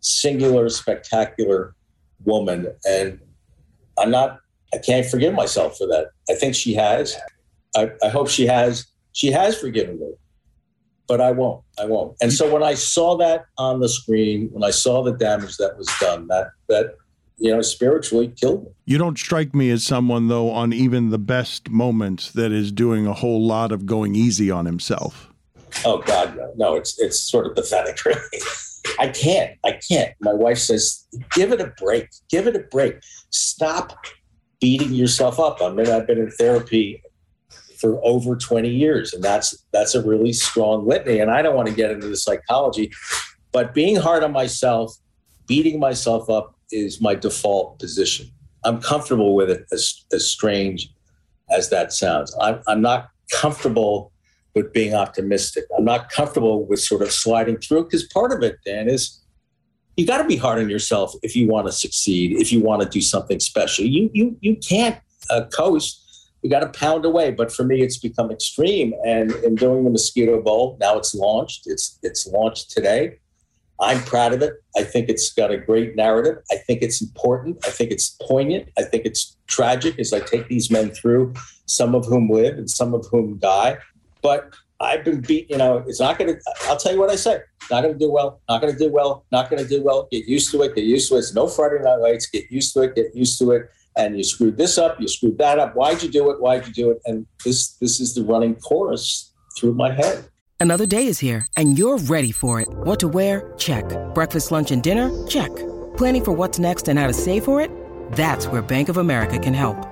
[0.00, 1.74] singular, spectacular
[2.24, 2.68] woman.
[2.84, 3.20] And
[3.98, 4.40] I'm not,
[4.72, 6.10] I can't forgive myself for that.
[6.30, 7.16] I think she has.
[7.76, 8.86] I, I hope she has.
[9.12, 10.12] She has forgiven me,
[11.06, 11.62] but I won't.
[11.78, 12.16] I won't.
[12.22, 15.76] And so when I saw that on the screen, when I saw the damage that
[15.76, 16.96] was done, that, that,
[17.38, 18.70] you know, spiritually killed me.
[18.84, 23.06] You don't strike me as someone, though, on even the best moments that is doing
[23.06, 25.31] a whole lot of going easy on himself.
[25.84, 26.74] Oh God, no, no.
[26.74, 28.20] It's it's sort of pathetic, really.
[28.98, 29.58] I can't.
[29.64, 30.12] I can't.
[30.20, 32.08] My wife says, "Give it a break.
[32.30, 32.96] Give it a break.
[33.30, 33.96] Stop
[34.60, 37.02] beating yourself up." I mean, I've been in therapy
[37.78, 41.18] for over 20 years, and that's that's a really strong litany.
[41.18, 42.92] And I don't want to get into the psychology,
[43.50, 44.94] but being hard on myself,
[45.46, 48.26] beating myself up, is my default position.
[48.64, 50.88] I'm comfortable with it, as as strange
[51.50, 52.34] as that sounds.
[52.40, 54.11] I'm, I'm not comfortable
[54.54, 55.64] with being optimistic.
[55.76, 59.20] I'm not comfortable with sort of sliding through because part of it, Dan, is
[59.96, 62.82] you got to be hard on yourself if you want to succeed, if you want
[62.82, 63.84] to do something special.
[63.84, 64.98] You you you can't
[65.30, 65.98] uh, coast.
[66.42, 67.30] You got to pound away.
[67.30, 68.94] But for me, it's become extreme.
[69.06, 71.62] And in doing the Mosquito Bowl, now it's launched.
[71.66, 73.18] It's it's launched today.
[73.80, 74.54] I'm proud of it.
[74.76, 76.36] I think it's got a great narrative.
[76.52, 77.58] I think it's important.
[77.66, 78.68] I think it's poignant.
[78.78, 81.34] I think it's tragic as I take these men through,
[81.66, 83.78] some of whom live and some of whom die.
[84.22, 85.50] But I've been beat.
[85.50, 86.40] You know, it's not going to.
[86.62, 87.40] I'll tell you what I say.
[87.70, 88.40] Not going to do well.
[88.48, 89.24] Not going to do well.
[89.30, 90.08] Not going to do well.
[90.10, 90.74] Get used to it.
[90.74, 91.20] Get used to it.
[91.20, 92.26] It's no Friday night lights.
[92.26, 92.94] Get used to it.
[92.94, 93.70] Get used to it.
[93.96, 95.00] And you screwed this up.
[95.00, 95.74] You screwed that up.
[95.74, 96.40] Why'd you do it?
[96.40, 97.00] Why'd you do it?
[97.04, 100.24] And this this is the running chorus through my head.
[100.58, 102.68] Another day is here, and you're ready for it.
[102.70, 103.52] What to wear?
[103.58, 103.84] Check.
[104.14, 105.10] Breakfast, lunch, and dinner?
[105.26, 105.50] Check.
[105.96, 107.68] Planning for what's next and how to save for it?
[108.12, 109.91] That's where Bank of America can help.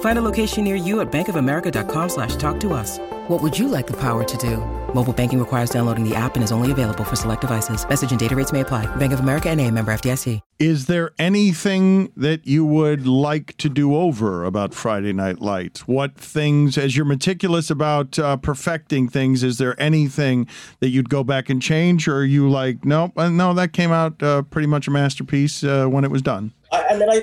[0.00, 2.98] Find a location near you at bankofamerica.com slash talk to us.
[3.28, 4.56] What would you like the power to do?
[4.94, 7.88] Mobile banking requires downloading the app and is only available for select devices.
[7.88, 8.86] Message and data rates may apply.
[8.96, 10.40] Bank of America and a member FDIC.
[10.58, 15.86] Is there anything that you would like to do over about Friday Night Lights?
[15.86, 20.48] What things, as you're meticulous about uh, perfecting things, is there anything
[20.80, 22.08] that you'd go back and change?
[22.08, 25.62] Or are you like, no, uh, no, that came out uh, pretty much a masterpiece
[25.62, 26.52] uh, when it was done?
[26.72, 27.22] I, I mean, I,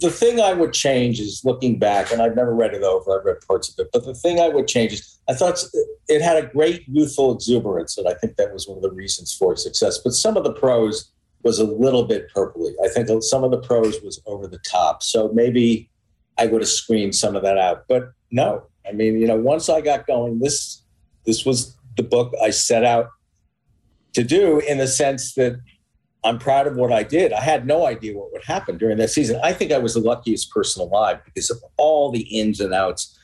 [0.00, 3.18] the thing I would change is looking back, and I've never read it over.
[3.18, 5.62] I've read parts of it, but the thing I would change is I thought
[6.08, 9.34] it had a great youthful exuberance, and I think that was one of the reasons
[9.34, 9.98] for success.
[9.98, 12.72] But some of the prose was a little bit purpley.
[12.84, 15.02] I think some of the prose was over the top.
[15.02, 15.90] So maybe
[16.38, 17.84] I would have screened some of that out.
[17.88, 20.82] But no, I mean, you know, once I got going, this
[21.26, 23.08] this was the book I set out
[24.14, 25.60] to do in the sense that
[26.22, 27.32] I'm proud of what I did.
[27.32, 29.40] I had no idea what would happen during that season.
[29.42, 33.16] I think I was the luckiest person alive because of all the ins and outs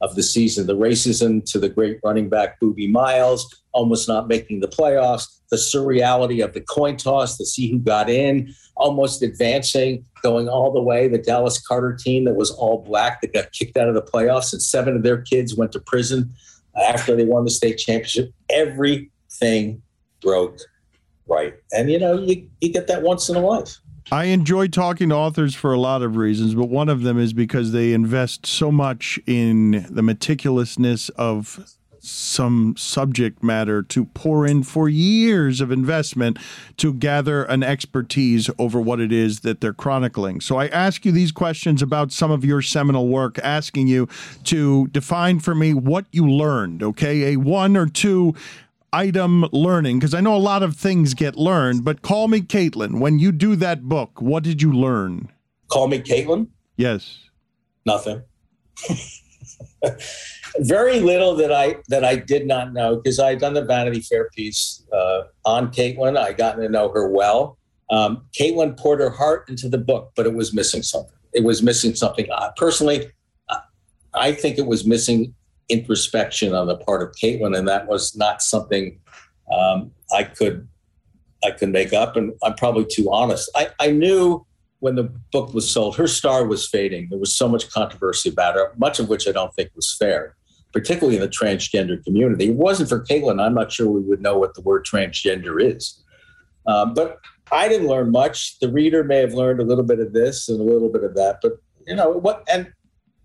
[0.00, 4.60] of the season the racism to the great running back Boobie Miles, almost not making
[4.60, 10.04] the playoffs, the surreality of the coin toss to see who got in, almost advancing,
[10.22, 11.08] going all the way.
[11.08, 14.52] The Dallas Carter team that was all black that got kicked out of the playoffs,
[14.52, 16.32] and seven of their kids went to prison
[16.86, 18.32] after they won the state championship.
[18.50, 19.80] Everything
[20.20, 20.58] broke
[21.28, 21.54] right.
[21.72, 23.78] And you know, you, you get that once in a life.
[24.12, 27.32] I enjoy talking to authors for a lot of reasons, but one of them is
[27.32, 34.62] because they invest so much in the meticulousness of some subject matter to pour in
[34.62, 36.38] for years of investment
[36.76, 40.40] to gather an expertise over what it is that they're chronicling.
[40.40, 44.08] So I ask you these questions about some of your seminal work, asking you
[44.44, 47.32] to define for me what you learned, okay?
[47.32, 48.34] A one or two
[48.94, 49.98] item learning?
[49.98, 53.00] Because I know a lot of things get learned, but call me Caitlyn.
[53.00, 55.30] When you do that book, what did you learn?
[55.68, 56.48] Call me Caitlyn?
[56.76, 57.18] Yes.
[57.84, 58.22] Nothing.
[60.58, 64.00] Very little that I that I did not know because I had done the Vanity
[64.00, 66.16] Fair piece uh, on Caitlyn.
[66.16, 67.58] I gotten to know her well.
[67.90, 71.16] Um, Caitlyn poured her heart into the book, but it was missing something.
[71.32, 72.26] It was missing something.
[72.30, 73.10] Uh, personally,
[74.14, 75.34] I think it was missing
[75.68, 79.00] introspection on the part of Caitlyn, and that was not something
[79.52, 80.68] um, I could
[81.44, 82.16] I could make up.
[82.16, 83.50] And I'm probably too honest.
[83.54, 84.46] I, I knew
[84.80, 87.08] when the book was sold, her star was fading.
[87.10, 90.36] There was so much controversy about her, much of which I don't think was fair,
[90.72, 92.46] particularly in the transgender community.
[92.46, 93.40] It wasn't for Caitlyn.
[93.40, 96.02] I'm not sure we would know what the word transgender is.
[96.66, 97.18] Um, but
[97.52, 98.58] I didn't learn much.
[98.58, 101.14] The reader may have learned a little bit of this and a little bit of
[101.14, 101.38] that.
[101.42, 101.52] But
[101.86, 102.42] you know what?
[102.50, 102.72] And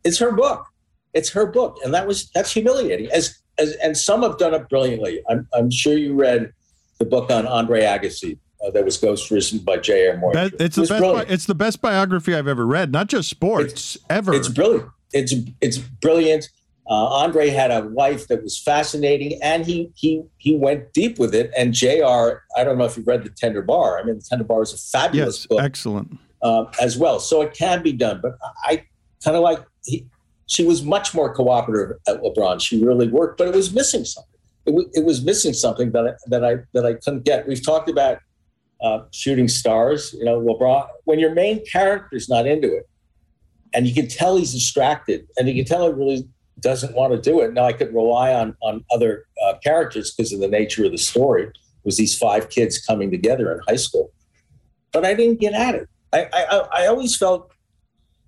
[0.04, 0.66] it's her book.
[1.14, 3.10] It's her book, and that was that's humiliating.
[3.12, 5.22] As as and some have done it brilliantly.
[5.30, 6.54] I'm I'm sure you read
[7.00, 10.18] the book on Andre Agassi uh, that was ghost written by J.R.
[10.18, 10.54] Moehringer.
[10.60, 11.02] it's it the best.
[11.02, 12.92] Bi- it's the best biography I've ever read.
[12.92, 14.34] Not just sports, it's, ever.
[14.34, 14.90] It's brilliant.
[15.14, 16.50] It's it's brilliant.
[16.90, 21.36] Uh, Andre had a wife that was fascinating, and he he he went deep with
[21.36, 21.52] it.
[21.58, 22.42] And Jr.
[22.58, 24.00] I don't know if you read the Tender Bar.
[24.00, 27.20] I mean, the Tender Bar is a fabulous yes, book, excellent uh, as well.
[27.20, 28.20] So it can be done.
[28.22, 28.84] But I
[29.24, 30.06] kind of like he,
[30.50, 32.60] she was much more cooperative at LeBron.
[32.60, 34.34] She really worked, but it was missing something.
[34.66, 37.48] It, w- it was missing something that I, that I that I couldn't get.
[37.48, 38.18] We've talked about
[38.82, 40.14] uh, shooting stars.
[40.18, 40.88] You know, LeBron.
[41.06, 42.90] When your main character's not into it,
[43.74, 46.28] and you can tell he's distracted, and you can tell he really
[46.60, 47.54] doesn't want to do it.
[47.54, 50.98] Now I could rely on on other uh, characters because of the nature of the
[50.98, 51.44] story.
[51.44, 54.12] It was these five kids coming together in high school,
[54.92, 55.88] but I didn't get at it.
[56.12, 57.52] I I, I always felt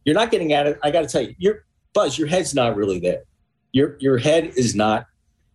[0.05, 0.77] you're not getting at it.
[0.83, 3.23] I got to tell you, you're Buzz, your head's not really there.
[3.71, 5.05] Your your head is not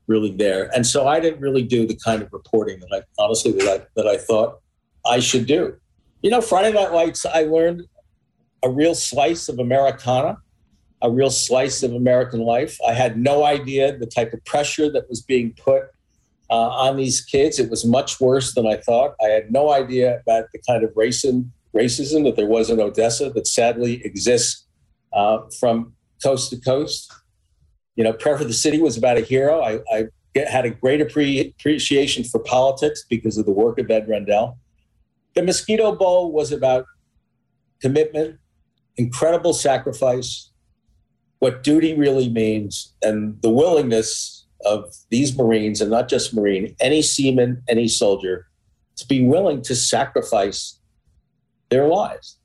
[0.07, 3.53] really there, and so I didn't really do the kind of reporting that I honestly
[3.53, 4.61] that I, that I thought
[5.07, 5.77] I should do.
[6.23, 7.83] You know, Friday Night Lights, I learned
[8.63, 10.39] a real slice of Americana,
[11.03, 12.79] a real slice of American life.
[12.87, 15.85] I had no idea the type of pressure that was being put
[16.51, 17.59] uh, on these kids.
[17.59, 19.15] It was much worse than I thought.
[19.23, 23.31] I had no idea about the kind of racism, racism that there was in Odessa
[23.31, 24.67] that sadly exists
[25.13, 27.13] uh, from coast to coast.
[27.97, 29.61] You know, Prayer for the City was about a hero.
[29.61, 33.91] I, I get, had a great appre- appreciation for politics because of the work of
[33.91, 34.59] Ed Rendell.
[35.35, 36.87] The Mosquito Bowl was about
[37.81, 38.39] commitment,
[38.97, 40.51] incredible sacrifice,
[41.39, 47.03] what duty really means, and the willingness of these Marines, and not just Marine, any
[47.03, 48.47] seaman, any soldier,
[48.97, 50.81] to be willing to sacrifice
[51.69, 52.39] their lives.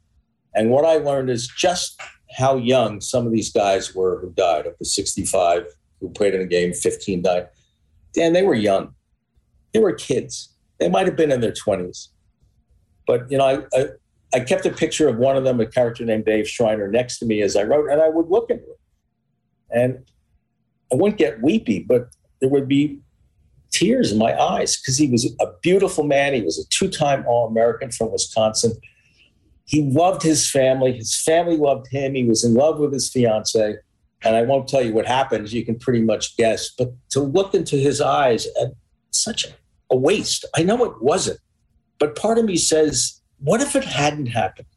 [0.53, 1.99] And what I learned is just
[2.37, 5.65] how young some of these guys were who died, up to 65,
[5.99, 7.47] who played in the game, 15 died.
[8.13, 8.93] Dan, they were young.
[9.73, 10.49] They were kids.
[10.79, 12.09] They might have been in their 20s.
[13.07, 13.85] But, you know, I, I,
[14.33, 17.25] I kept a picture of one of them, a character named Dave Schreiner, next to
[17.25, 18.79] me as I wrote, and I would look into it.
[19.69, 20.05] And
[20.91, 22.99] I wouldn't get weepy, but there would be
[23.71, 26.33] tears in my eyes because he was a beautiful man.
[26.33, 28.73] He was a two time All American from Wisconsin
[29.65, 30.93] he loved his family.
[30.93, 32.15] His family loved him.
[32.15, 33.75] He was in love with his fiance.
[34.23, 35.51] And I won't tell you what happened.
[35.51, 36.69] You can pretty much guess.
[36.77, 38.73] But to look into his eyes at
[39.11, 39.45] such
[39.89, 40.45] a waste.
[40.55, 41.39] I know it wasn't.
[41.99, 44.67] But part of me says, what if it hadn't happened?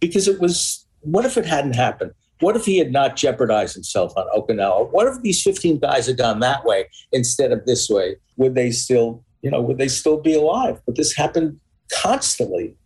[0.00, 2.12] Because it was, what if it hadn't happened?
[2.40, 4.92] What if he had not jeopardized himself on Okinawa?
[4.92, 8.16] What if these 15 guys had gone that way instead of this way?
[8.36, 10.80] Would they still, you know, would they still be alive?
[10.86, 11.58] But this happened
[11.92, 12.76] constantly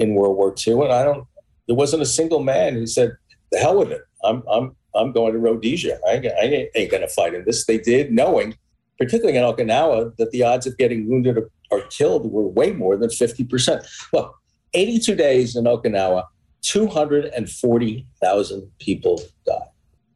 [0.00, 1.24] in World War II, and I don't.
[1.68, 3.12] There wasn't a single man who said,
[3.52, 4.00] "The hell with it.
[4.24, 6.00] I'm I'm I'm going to Rhodesia.
[6.08, 8.56] I, I ain't going to fight in this." They did, knowing,
[8.98, 12.96] particularly in Okinawa, that the odds of getting wounded or, or killed were way more
[12.96, 13.86] than fifty percent.
[14.12, 14.34] Look,
[14.74, 16.24] 82 days in Okinawa,
[16.62, 19.62] 240,000 people died.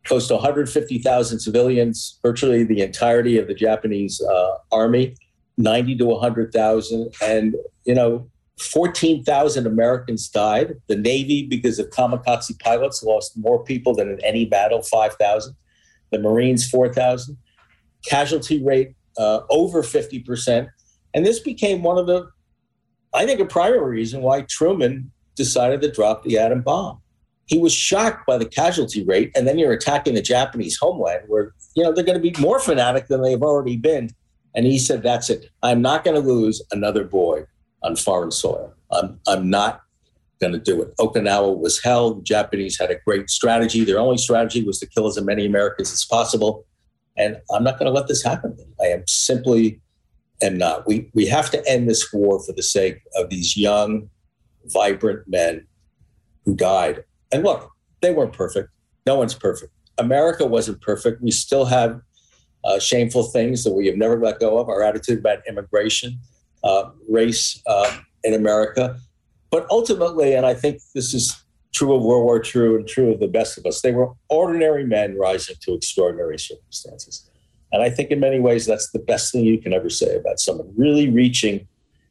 [0.04, 5.16] Close to 150,000 civilians, virtually the entirety of the Japanese uh, army,
[5.56, 7.14] 90 to 100,000.
[7.22, 10.74] And, you know, 14,000 Americans died.
[10.86, 15.54] The Navy, because of kamikaze pilots, lost more people than in any battle 5,000.
[16.10, 17.36] The Marines, 4,000.
[18.06, 20.68] Casualty rate uh, over 50%.
[21.14, 22.28] And this became one of the,
[23.12, 27.00] I think, a primary reason why Truman decided to drop the atom bomb.
[27.46, 29.32] He was shocked by the casualty rate.
[29.34, 32.60] And then you're attacking the Japanese homeland where, you know, they're going to be more
[32.60, 34.10] fanatic than they've already been.
[34.54, 35.50] And he said, That's it.
[35.62, 37.33] I'm not going to lose another boy
[37.84, 38.74] on foreign soil.
[38.90, 39.82] I'm, I'm not
[40.40, 40.96] going to do it.
[40.96, 42.18] Okinawa was held.
[42.18, 43.84] The Japanese had a great strategy.
[43.84, 46.66] Their only strategy was to kill as many Americans as possible.
[47.16, 48.56] And I'm not going to let this happen.
[48.80, 49.80] I am simply
[50.42, 50.86] am not.
[50.86, 54.10] We, we have to end this war for the sake of these young,
[54.66, 55.66] vibrant men
[56.44, 57.04] who died.
[57.32, 57.70] And look,
[58.02, 58.70] they weren't perfect.
[59.06, 59.72] No one's perfect.
[59.98, 61.22] America wasn't perfect.
[61.22, 62.00] We still have
[62.64, 64.68] uh, shameful things that we have never let go of.
[64.68, 66.18] Our attitude about immigration,
[66.64, 68.98] uh, race uh, in America.
[69.50, 73.20] But ultimately, and I think this is true of World War II and true of
[73.20, 77.28] the best of us, they were ordinary men rising to extraordinary circumstances.
[77.72, 80.38] And I think in many ways, that's the best thing you can ever say about
[80.38, 81.66] someone really reaching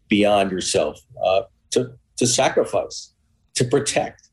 [0.09, 3.13] beyond yourself uh, to, to sacrifice,
[3.55, 4.29] to protect,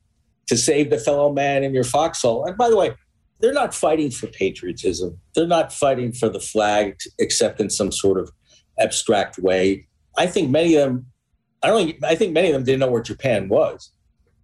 [0.49, 2.45] to save the fellow man in your foxhole.
[2.45, 2.95] And by the way,
[3.39, 5.19] they're not fighting for patriotism.
[5.35, 8.31] They're not fighting for the flag, except in some sort of
[8.79, 9.87] abstract way.
[10.17, 11.07] I think many of them,
[11.63, 12.05] I don't.
[12.05, 13.93] I think many of them didn't know where Japan was.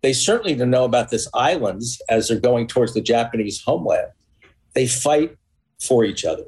[0.02, 4.08] They certainly didn't know about this islands as they're going towards the Japanese homeland.
[4.74, 5.36] They fight
[5.80, 6.44] for each other.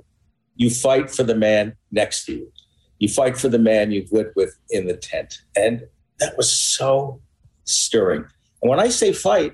[0.57, 2.53] You fight for the man next to you.
[2.99, 5.39] You fight for the man you've lived with in the tent.
[5.57, 5.83] And
[6.21, 7.21] that was so
[7.65, 8.25] stirring.
[8.63, 9.53] And when I say fight,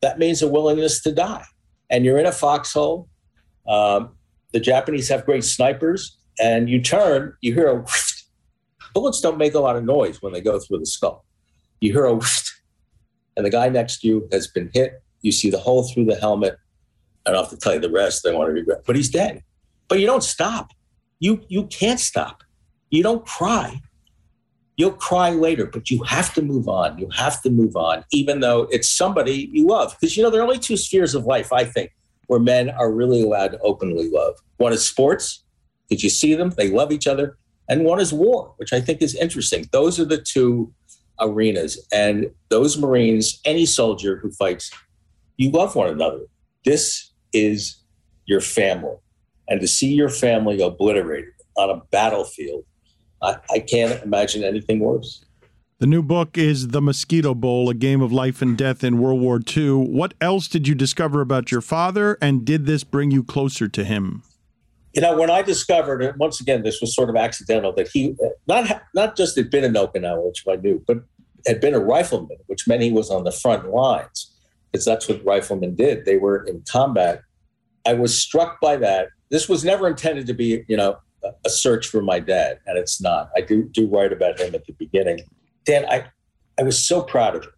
[0.00, 1.44] that means a willingness to die.
[1.88, 3.08] And you're in a foxhole.
[3.66, 4.16] Um,
[4.52, 7.86] the Japanese have great snipers, and you turn, you hear a
[8.94, 11.24] bullets don't make a lot of noise when they go through the skull.
[11.80, 12.52] You hear a whist,
[13.36, 15.02] and the guy next to you has been hit.
[15.22, 16.56] You see the hole through the helmet.
[17.26, 18.26] I don't have to tell you the rest.
[18.26, 19.42] I want to regret, but he's dead.
[19.88, 20.70] But you don't stop.
[21.20, 22.42] You you can't stop.
[22.90, 23.80] You don't cry.
[24.76, 26.98] You'll cry later, but you have to move on.
[26.98, 29.96] You have to move on, even though it's somebody you love.
[30.00, 31.94] Because you know, there are only two spheres of life, I think,
[32.26, 34.34] where men are really allowed to openly love.
[34.56, 35.44] One is sports.
[35.88, 36.50] Did you see them?
[36.56, 37.36] They love each other.
[37.68, 39.68] And one is war, which I think is interesting.
[39.72, 40.72] Those are the two
[41.20, 41.86] arenas.
[41.92, 44.70] And those Marines, any soldier who fights,
[45.36, 46.20] you love one another.
[46.64, 47.82] This is
[48.26, 48.96] your family.
[49.48, 52.64] And to see your family obliterated on a battlefield,
[53.22, 55.24] I, I can't imagine anything worse.
[55.78, 59.20] The new book is The Mosquito Bowl, a game of life and death in World
[59.20, 59.72] War II.
[59.72, 63.82] What else did you discover about your father, and did this bring you closer to
[63.82, 64.22] him?
[64.94, 68.14] You know, when I discovered it, once again, this was sort of accidental that he
[68.22, 70.98] uh, not not just had been in Okinawa, which I knew, but
[71.46, 74.30] had been a rifleman, which meant he was on the front lines,
[74.70, 76.04] because that's what riflemen did.
[76.04, 77.22] They were in combat.
[77.86, 79.08] I was struck by that.
[79.30, 80.98] This was never intended to be, you know,
[81.44, 83.30] a search for my dad, and it's not.
[83.36, 85.20] I do do write about him at the beginning.
[85.64, 86.04] Dan, I
[86.58, 87.52] I was so proud of him.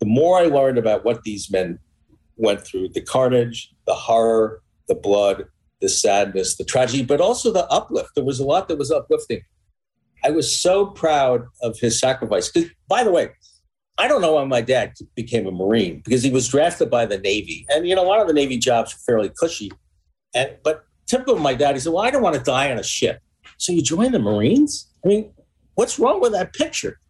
[0.00, 1.78] The more I learned about what these men
[2.36, 5.44] went through, the carnage, the horror, the blood,
[5.80, 8.10] the sadness, the tragedy, but also the uplift.
[8.14, 9.42] There was a lot that was uplifting.
[10.24, 12.50] I was so proud of his sacrifice.
[12.88, 13.30] By the way,
[13.98, 17.18] I don't know why my dad became a Marine because he was drafted by the
[17.18, 17.66] Navy.
[17.68, 19.70] And, you know, a lot of the Navy jobs are fairly cushy.
[20.34, 22.78] And, but typical of my dad, he said, Well, I don't want to die on
[22.78, 23.20] a ship.
[23.56, 24.92] So you join the Marines?
[25.04, 25.32] I mean,
[25.74, 27.00] what's wrong with that picture?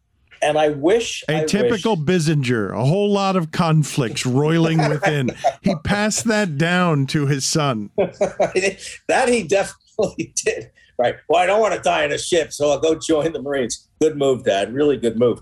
[0.42, 5.30] And I wish a I typical wish, Bissinger, a whole lot of conflicts roiling within.
[5.62, 7.90] he passed that down to his son.
[7.96, 10.70] that he definitely did.
[10.98, 11.16] Right.
[11.28, 13.88] Well, I don't want to die in a ship, so I'll go join the Marines.
[14.00, 14.72] Good move, Dad.
[14.72, 15.40] Really good move.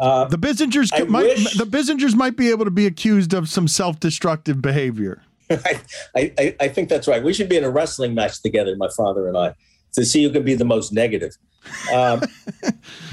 [0.00, 3.68] Uh, the Bissingers might, wish, the Bissingers might be able to be accused of some
[3.68, 5.22] self-destructive behavior.
[5.50, 5.80] I,
[6.16, 7.22] I, I think that's right.
[7.22, 9.54] We should be in a wrestling match together, my father and I,
[9.92, 11.36] to see who can be the most negative.
[11.92, 12.22] Um,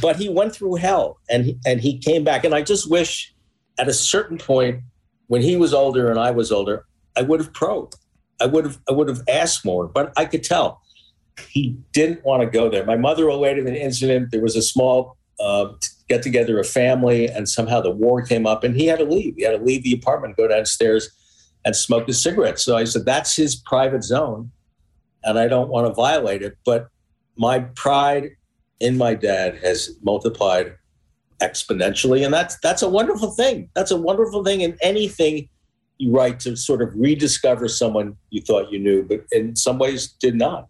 [0.01, 2.43] but he went through hell, and he, and he came back.
[2.43, 3.33] And I just wish,
[3.77, 4.81] at a certain point,
[5.27, 6.85] when he was older and I was older,
[7.15, 7.95] I would have probed.
[8.39, 10.81] I would have I would have asked more, but I could tell
[11.49, 12.85] he didn't want to go there.
[12.85, 14.31] My mother related an incident.
[14.31, 15.73] There was a small uh,
[16.07, 19.35] get together of family, and somehow the war came up, and he had to leave.
[19.37, 21.09] He had to leave the apartment, go downstairs,
[21.65, 22.59] and smoke a cigarette.
[22.59, 24.51] So I said, "That's his private zone,
[25.23, 26.89] and I don't want to violate it." But
[27.35, 28.31] my pride
[28.79, 30.75] in my dad has multiplied
[31.41, 33.69] exponentially, and that's that's a wonderful thing.
[33.75, 35.49] That's a wonderful thing in anything
[35.97, 40.07] you write to sort of rediscover someone you thought you knew, but in some ways
[40.19, 40.67] did not.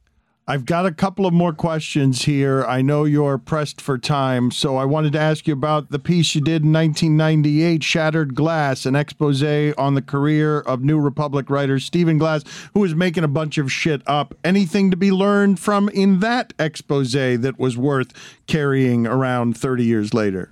[0.49, 2.63] I've got a couple of more questions here.
[2.63, 6.35] I know you're pressed for time, so I wanted to ask you about the piece
[6.35, 11.79] you did in 1998, Shattered Glass, an expose on the career of New Republic writer
[11.79, 12.43] Stephen Glass,
[12.73, 14.35] who was making a bunch of shit up.
[14.45, 18.13] Anything to be learned from in that expose that was worth
[18.47, 20.49] carrying around 30 years later?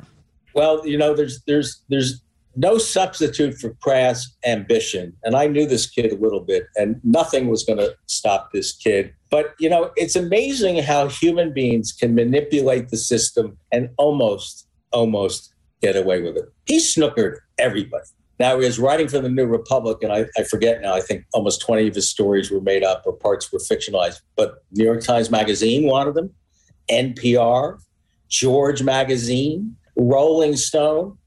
[0.54, 2.22] Well, you know, there's there's there's
[2.56, 5.14] no substitute for crass ambition.
[5.24, 8.76] And I knew this kid a little bit, and nothing was going to stop this
[8.76, 9.14] kid.
[9.30, 15.54] But, you know, it's amazing how human beings can manipulate the system and almost, almost
[15.82, 16.46] get away with it.
[16.66, 18.06] He snookered everybody.
[18.40, 21.26] Now, he was writing for the New Republic, and I, I forget now, I think
[21.34, 24.22] almost 20 of his stories were made up or parts were fictionalized.
[24.36, 26.32] But New York Times Magazine wanted them,
[26.90, 27.80] NPR,
[28.30, 31.18] George Magazine, Rolling Stone.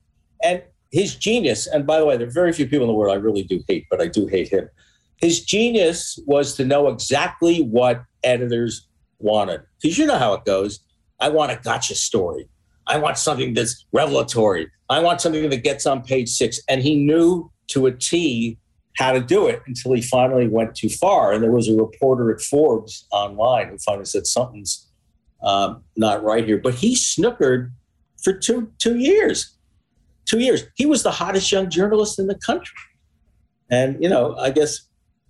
[0.42, 3.14] And his genius, and by the way, there are very few people in the world
[3.14, 4.68] I really do hate, but I do hate him.
[5.16, 9.62] His genius was to know exactly what editors wanted.
[9.80, 10.80] Because you know how it goes.
[11.20, 12.48] I want a gotcha story.
[12.86, 14.70] I want something that's revelatory.
[14.88, 16.60] I want something that gets on page six.
[16.68, 18.58] And he knew to a T
[18.96, 21.32] how to do it until he finally went too far.
[21.32, 24.88] And there was a reporter at Forbes online who finally said something's
[25.42, 26.58] um, not right here.
[26.58, 27.72] But he snookered
[28.22, 29.54] for two two years.
[30.28, 30.64] Two years.
[30.74, 32.76] He was the hottest young journalist in the country.
[33.70, 34.80] And you know, I guess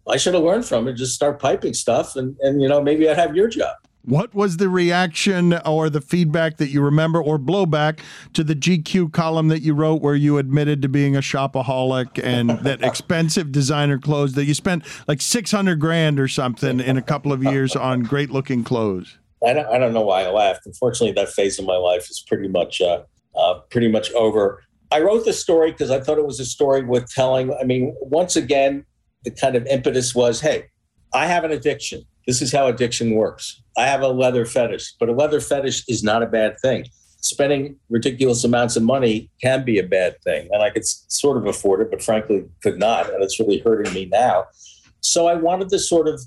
[0.08, 0.94] I should have learned from it.
[0.94, 3.76] Just start piping stuff, and and you know, maybe I'd have your job.
[4.02, 8.00] What was the reaction or the feedback that you remember or blowback
[8.32, 12.48] to the GQ column that you wrote where you admitted to being a shopaholic and
[12.62, 17.34] that expensive designer clothes that you spent like 600 grand or something in a couple
[17.34, 19.18] of years on great looking clothes?
[19.46, 20.64] I don't, I don't know why I laughed.
[20.64, 23.02] Unfortunately, that phase of my life is pretty much uh,
[23.36, 24.62] uh, pretty much over.
[24.90, 27.52] I wrote the story because I thought it was a story worth telling.
[27.60, 28.84] I mean, once again,
[29.24, 30.66] the kind of impetus was, hey,
[31.12, 32.02] I have an addiction.
[32.26, 33.62] This is how addiction works.
[33.76, 36.86] I have a leather fetish, but a leather fetish is not a bad thing.
[37.20, 40.48] Spending ridiculous amounts of money can be a bad thing.
[40.52, 43.12] And I could sort of afford it, but frankly could not.
[43.12, 44.46] And it's really hurting me now.
[45.00, 46.20] So I wanted to sort of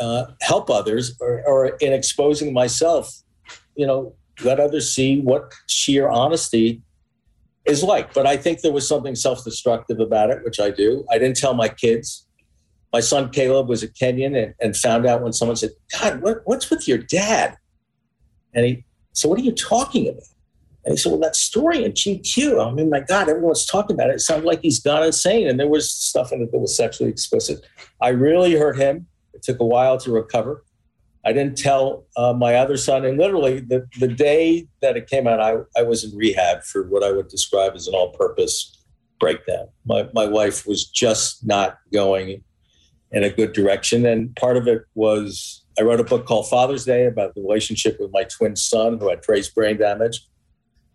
[0.00, 3.12] uh, help others or, or in exposing myself,
[3.74, 4.14] you know,
[4.44, 6.82] let others see what sheer honesty
[7.66, 8.14] is like.
[8.14, 11.04] But I think there was something self destructive about it, which I do.
[11.10, 12.26] I didn't tell my kids
[12.92, 16.38] my son Caleb was a Kenyan and, and found out when someone said, God, what,
[16.46, 17.56] what's with your dad?
[18.54, 20.22] And he said, What are you talking about?
[20.84, 22.66] And he said, Well, that story in GQ.
[22.66, 24.14] I mean, my God, everyone's talking about it.
[24.14, 25.46] It sounded like he's gone insane.
[25.46, 27.66] And there was stuff in it that was sexually explicit.
[28.00, 29.06] I really hurt him.
[29.34, 30.64] It took a while to recover.
[31.26, 33.04] I didn't tell uh, my other son.
[33.04, 36.88] And literally, the, the day that it came out, I, I was in rehab for
[36.88, 38.72] what I would describe as an all purpose
[39.18, 39.66] breakdown.
[39.84, 42.44] My, my wife was just not going
[43.10, 44.06] in a good direction.
[44.06, 47.98] And part of it was I wrote a book called Father's Day about the relationship
[47.98, 50.26] with my twin son who had trace brain damage.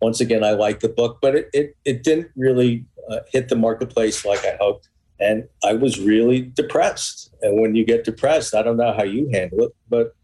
[0.00, 3.56] Once again, I liked the book, but it, it, it didn't really uh, hit the
[3.56, 4.88] marketplace like I hoped.
[5.20, 7.32] And I was really depressed.
[7.42, 10.14] And when you get depressed, I don't know how you handle it, but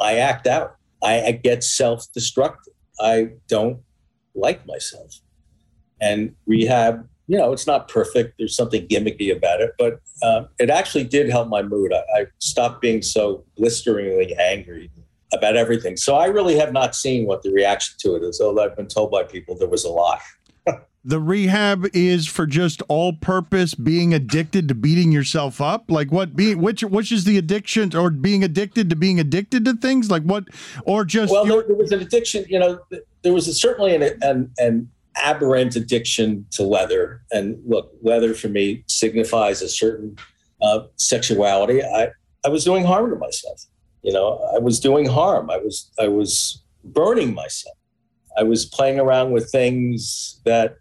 [0.00, 0.76] I act out.
[1.02, 2.74] I, I get self destructive.
[3.00, 3.80] I don't
[4.34, 5.20] like myself.
[6.00, 8.36] And rehab you know, it's not perfect.
[8.38, 11.92] There's something gimmicky about it, but uh, it actually did help my mood.
[11.92, 14.90] I, I, stopped being so blisteringly angry
[15.34, 15.98] about everything.
[15.98, 18.88] So I really have not seen what the reaction to it is, although I've been
[18.88, 20.20] told by people there was a lot.
[21.08, 26.36] The rehab is for just all purpose being addicted to beating yourself up like what
[26.36, 30.22] being which which is the addiction or being addicted to being addicted to things like
[30.22, 30.44] what
[30.84, 32.78] or just well there, there, was an addiction you know
[33.22, 34.88] there was a, certainly an, an, an
[35.22, 37.22] aberrant addiction to leather.
[37.32, 40.16] And look, leather for me signifies a certain
[40.62, 41.82] uh, sexuality.
[41.82, 42.08] I,
[42.44, 43.62] I was doing harm to myself.
[44.02, 45.50] You know, I was doing harm.
[45.50, 47.76] I was I was burning myself.
[48.38, 50.76] I was playing around with things that,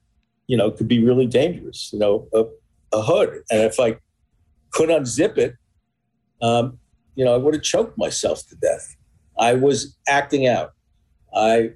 [0.47, 1.91] you know, could be really dangerous.
[1.93, 2.45] You know, a,
[2.93, 3.97] a hood, and if I
[4.71, 5.55] could unzip it,
[6.41, 6.79] um,
[7.15, 8.95] you know, I would have choked myself to death.
[9.39, 10.71] I was acting out.
[11.35, 11.71] I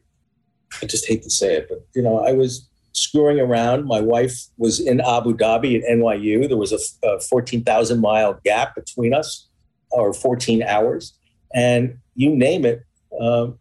[0.81, 3.85] I just hate to say it, but you know, I was screwing around.
[3.85, 6.47] My wife was in Abu Dhabi at NYU.
[6.47, 9.47] There was a, a 14,000 mile gap between us,
[9.91, 11.13] or 14 hours,
[11.53, 12.83] and you name it,
[13.19, 13.57] um,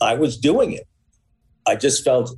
[0.00, 0.86] I was doing it.
[1.66, 2.34] I just felt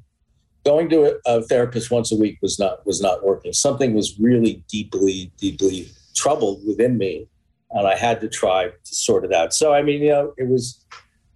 [0.65, 3.53] going to a, therapist once a week was not was not working.
[3.53, 7.27] Something was really deeply, deeply troubled within me,
[7.71, 9.55] and I had to try to sort it out.
[9.55, 10.85] So, I mean, you know, it was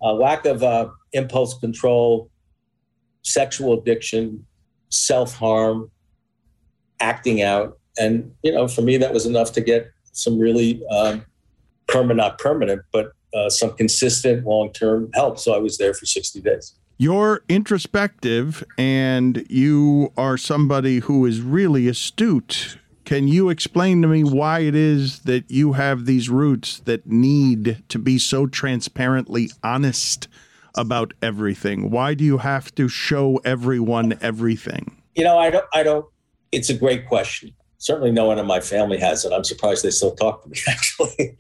[0.03, 2.31] a lack of uh, impulse control,
[3.23, 4.45] sexual addiction,
[4.91, 5.91] self harm,
[7.01, 7.79] acting out.
[7.99, 11.25] And, you know, for me, that was enough to get some really um,
[11.89, 15.39] permanent, not permanent, but uh, some consistent long term help.
[15.39, 16.75] So I was there for 60 days.
[17.03, 22.77] You're introspective and you are somebody who is really astute.
[23.05, 27.83] Can you explain to me why it is that you have these roots that need
[27.89, 30.29] to be so transparently honest
[30.77, 31.91] about everything?
[31.91, 34.97] Why do you have to show everyone everything?
[35.17, 36.07] You know, I don't, I don't,
[36.53, 37.53] it's a great question.
[37.79, 39.33] Certainly no one in my family has it.
[39.33, 41.37] I'm surprised they still talk to me actually.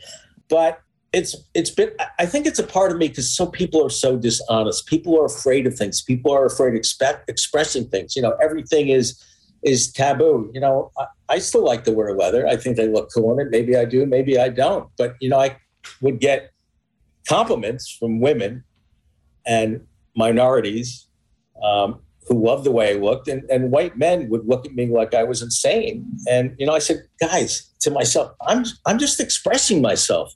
[0.48, 0.82] but
[1.12, 4.16] it's, it's been, I think it's a part of me because some people are so
[4.16, 4.86] dishonest.
[4.86, 6.02] People are afraid of things.
[6.02, 8.16] People are afraid of expect, expressing things.
[8.16, 9.22] You know, everything is,
[9.62, 10.50] is taboo.
[10.54, 12.46] You know, I, I still like to wear leather.
[12.46, 13.50] I think they look cool in it.
[13.50, 14.88] Maybe I do, maybe I don't.
[14.96, 15.56] But, you know, I
[16.00, 16.50] would get
[17.28, 18.64] compliments from women
[19.46, 19.86] and
[20.16, 21.08] minorities
[21.62, 24.86] um, who loved the way I looked, and, and white men would look at me
[24.86, 26.06] like I was insane.
[26.30, 30.32] And you know, I said, guys, to myself, I'm I'm just expressing myself.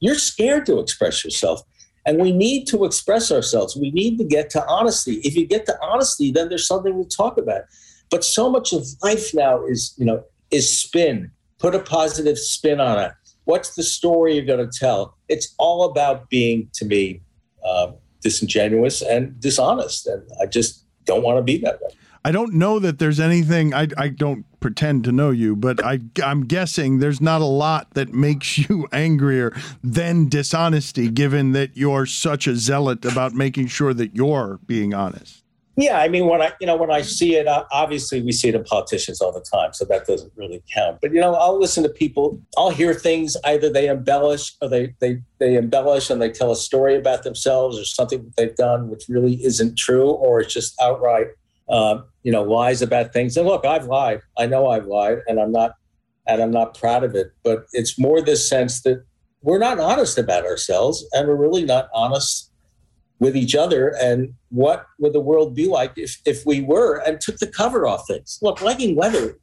[0.00, 1.62] You're scared to express yourself.
[2.06, 3.76] And we need to express ourselves.
[3.76, 5.16] We need to get to honesty.
[5.22, 7.62] If you get to honesty, then there's something to talk about.
[8.10, 11.30] But so much of life now is, you know, is spin.
[11.58, 13.12] Put a positive spin on it.
[13.44, 15.16] What's the story you're going to tell?
[15.28, 17.20] It's all about being, to me,
[17.64, 17.92] uh,
[18.22, 20.06] disingenuous and dishonest.
[20.06, 21.90] And I just don't want to be that way.
[22.24, 23.72] I don't know that there's anything.
[23.72, 27.94] I, I don't pretend to know you, but I, I'm guessing there's not a lot
[27.94, 33.94] that makes you angrier than dishonesty, given that you're such a zealot about making sure
[33.94, 35.42] that you're being honest.
[35.76, 38.50] Yeah, I mean, when I you know when I see it, uh, obviously we see
[38.50, 40.98] it in politicians all the time, so that doesn't really count.
[41.00, 42.38] But you know, I'll listen to people.
[42.58, 46.56] I'll hear things either they embellish or they they they embellish and they tell a
[46.56, 50.78] story about themselves or something that they've done which really isn't true, or it's just
[50.82, 51.28] outright
[51.70, 53.36] uh, you know lies about things.
[53.36, 54.20] And look, I've lied.
[54.38, 55.72] I know I've lied, and I'm not
[56.26, 57.32] and I'm not proud of it.
[57.42, 59.04] But it's more this sense that
[59.42, 62.50] we're not honest about ourselves, and we're really not honest
[63.20, 67.20] with each other and what would the world be like if, if we were and
[67.20, 69.38] took the cover off things look liking weather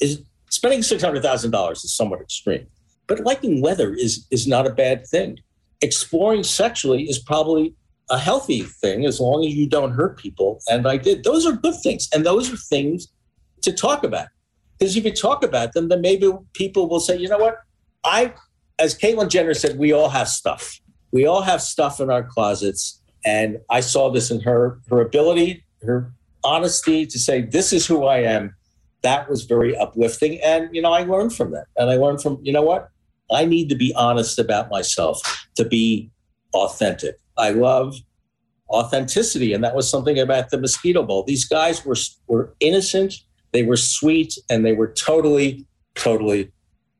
[0.00, 2.66] is spending $600000 is somewhat extreme
[3.06, 5.38] but liking weather is is not a bad thing
[5.80, 7.74] exploring sexually is probably
[8.10, 11.52] a healthy thing as long as you don't hurt people and i did those are
[11.52, 13.08] good things and those are things
[13.62, 14.28] to talk about
[14.78, 17.58] because if you talk about them then maybe people will say you know what
[18.04, 18.32] i
[18.78, 20.80] as caitlyn jenner said we all have stuff
[21.10, 25.64] we all have stuff in our closets and I saw this in her her ability,
[25.82, 26.12] her
[26.44, 28.54] honesty to say, "This is who I am."
[29.02, 31.66] That was very uplifting, and you know, I learned from that.
[31.76, 32.88] And I learned from you know what
[33.30, 35.20] I need to be honest about myself
[35.56, 36.10] to be
[36.54, 37.16] authentic.
[37.38, 37.96] I love
[38.70, 41.24] authenticity, and that was something about the mosquito bowl.
[41.24, 43.14] These guys were were innocent,
[43.52, 46.52] they were sweet, and they were totally, totally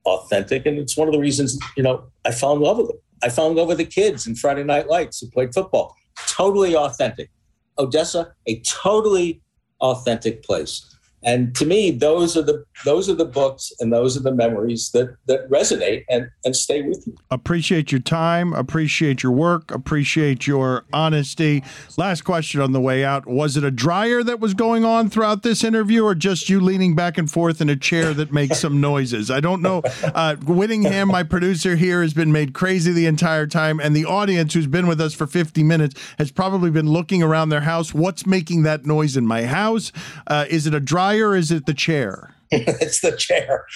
[0.06, 0.64] authentic.
[0.64, 2.98] And it's one of the reasons you know I fell in love with them.
[3.22, 5.94] I fell in love with the kids in Friday Night Lights who played football
[6.26, 7.30] totally authentic.
[7.78, 9.40] Odessa, a totally
[9.80, 10.84] authentic place.
[11.24, 14.90] And to me, those are the those are the books and those are the memories
[14.92, 17.16] that that resonate and, and stay with you.
[17.30, 21.64] Appreciate your time, appreciate your work, appreciate your honesty.
[21.96, 23.26] Last question on the way out.
[23.26, 26.94] Was it a dryer that was going on throughout this interview or just you leaning
[26.94, 29.28] back and forth in a chair that makes some noises?
[29.28, 29.82] I don't know.
[30.02, 34.54] Uh, Whittingham, my producer here, has been made crazy the entire time, and the audience
[34.54, 37.92] who's been with us for 50 minutes has probably been looking around their house.
[37.92, 39.90] What's making that noise in my house?
[40.28, 41.07] Uh, is it a dryer?
[41.16, 42.34] Or is it the chair?
[42.50, 43.66] it's the chair.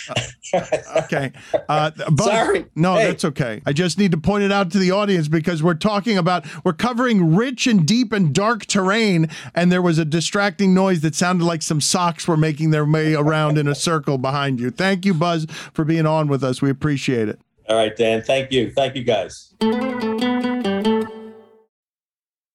[1.05, 1.33] okay.
[1.69, 2.65] Uh, but, Sorry.
[2.75, 3.07] No, hey.
[3.07, 3.61] that's okay.
[3.67, 6.73] I just need to point it out to the audience because we're talking about, we're
[6.73, 11.45] covering rich and deep and dark terrain, and there was a distracting noise that sounded
[11.45, 14.71] like some socks were making their way around in a circle behind you.
[14.71, 16.63] Thank you, Buzz, for being on with us.
[16.63, 17.39] We appreciate it.
[17.69, 18.23] All right, Dan.
[18.23, 18.71] Thank you.
[18.71, 19.53] Thank you, guys.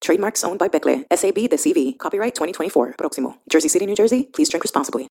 [0.00, 1.98] Trademarks owned by Becle, SAB de CV.
[1.98, 2.94] Copyright 2024.
[2.98, 3.36] Proximo.
[3.50, 4.28] Jersey City, New Jersey.
[4.32, 5.08] Please drink responsibly.